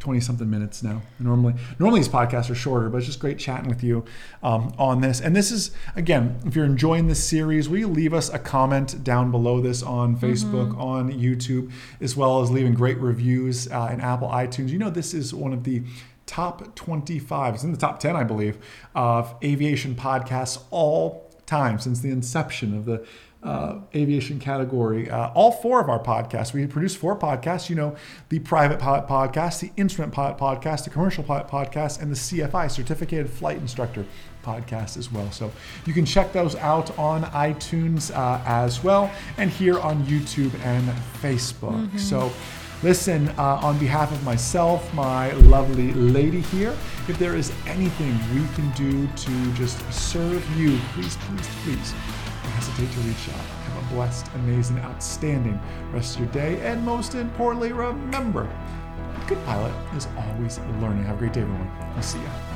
20 0.00 0.20
something 0.20 0.48
minutes 0.48 0.82
now. 0.82 1.02
Normally, 1.18 1.54
normally 1.78 2.00
these 2.00 2.08
podcasts 2.08 2.50
are 2.50 2.54
shorter, 2.54 2.88
but 2.88 2.98
it's 2.98 3.06
just 3.06 3.18
great 3.18 3.38
chatting 3.38 3.68
with 3.68 3.82
you 3.82 4.04
um, 4.42 4.72
on 4.78 5.00
this. 5.00 5.20
And 5.20 5.34
this 5.34 5.50
is, 5.50 5.72
again, 5.96 6.38
if 6.46 6.54
you're 6.54 6.64
enjoying 6.64 7.08
this 7.08 7.22
series, 7.22 7.68
will 7.68 7.78
you 7.78 7.88
leave 7.88 8.14
us 8.14 8.28
a 8.28 8.38
comment 8.38 9.02
down 9.02 9.30
below 9.30 9.60
this 9.60 9.82
on 9.82 10.16
Facebook, 10.16 10.76
on 10.78 11.12
YouTube, 11.12 11.72
as 12.00 12.16
well 12.16 12.40
as 12.40 12.50
leaving 12.50 12.74
great 12.74 12.98
reviews 12.98 13.68
uh, 13.68 13.90
in 13.92 14.00
Apple 14.00 14.28
iTunes? 14.28 14.68
You 14.68 14.78
know, 14.78 14.90
this 14.90 15.14
is 15.14 15.34
one 15.34 15.52
of 15.52 15.64
the 15.64 15.82
top 16.26 16.74
25, 16.76 17.54
it's 17.54 17.64
in 17.64 17.72
the 17.72 17.78
top 17.78 17.98
10, 17.98 18.14
I 18.14 18.22
believe, 18.22 18.58
of 18.94 19.34
aviation 19.42 19.94
podcasts 19.94 20.62
all 20.70 21.28
time 21.46 21.78
since 21.78 22.00
the 22.00 22.10
inception 22.10 22.76
of 22.76 22.84
the 22.84 23.04
uh, 23.42 23.78
aviation 23.94 24.40
category. 24.40 25.08
Uh, 25.08 25.30
all 25.30 25.52
four 25.52 25.80
of 25.80 25.88
our 25.88 26.02
podcasts, 26.02 26.52
we 26.52 26.66
produce 26.66 26.96
four 26.96 27.16
podcasts. 27.16 27.70
You 27.70 27.76
know, 27.76 27.96
the 28.28 28.40
private 28.40 28.78
pilot 28.78 29.06
podcast, 29.06 29.60
the 29.60 29.70
instrument 29.76 30.12
pilot 30.12 30.38
podcast, 30.38 30.84
the 30.84 30.90
commercial 30.90 31.22
pilot 31.22 31.48
podcast, 31.48 32.02
and 32.02 32.10
the 32.10 32.16
CFI, 32.16 32.70
Certificated 32.70 33.30
Flight 33.30 33.58
Instructor 33.58 34.04
podcast 34.44 34.96
as 34.96 35.12
well. 35.12 35.30
So 35.30 35.52
you 35.86 35.92
can 35.92 36.04
check 36.04 36.32
those 36.32 36.56
out 36.56 36.96
on 36.98 37.22
iTunes 37.24 38.14
uh, 38.14 38.42
as 38.44 38.82
well, 38.82 39.10
and 39.36 39.50
here 39.50 39.78
on 39.78 40.04
YouTube 40.04 40.54
and 40.64 40.88
Facebook. 41.22 41.98
So. 41.98 42.32
Listen, 42.80 43.26
uh, 43.30 43.58
on 43.60 43.76
behalf 43.80 44.12
of 44.12 44.22
myself, 44.22 44.94
my 44.94 45.32
lovely 45.32 45.92
lady 45.94 46.42
here, 46.42 46.70
if 47.08 47.18
there 47.18 47.34
is 47.34 47.52
anything 47.66 48.12
we 48.32 48.46
can 48.54 48.70
do 48.76 49.08
to 49.16 49.52
just 49.54 49.80
serve 49.92 50.48
you, 50.56 50.78
please, 50.94 51.16
please, 51.16 51.48
please 51.64 52.17
hesitate 52.58 52.90
to 52.92 53.00
reach 53.06 53.28
out. 53.28 53.44
Have 53.44 53.84
a 53.84 53.94
blessed, 53.94 54.26
amazing, 54.34 54.80
outstanding 54.80 55.60
rest 55.92 56.16
of 56.16 56.22
your 56.22 56.32
day. 56.32 56.60
And 56.60 56.84
most 56.84 57.14
importantly, 57.14 57.72
remember, 57.72 58.42
a 58.42 59.28
good 59.28 59.42
pilot 59.44 59.72
is 59.96 60.08
always 60.16 60.58
learning. 60.80 61.04
Have 61.04 61.16
a 61.16 61.18
great 61.18 61.32
day, 61.32 61.42
everyone. 61.42 61.70
I'll 61.94 62.02
see 62.02 62.18
you. 62.18 62.47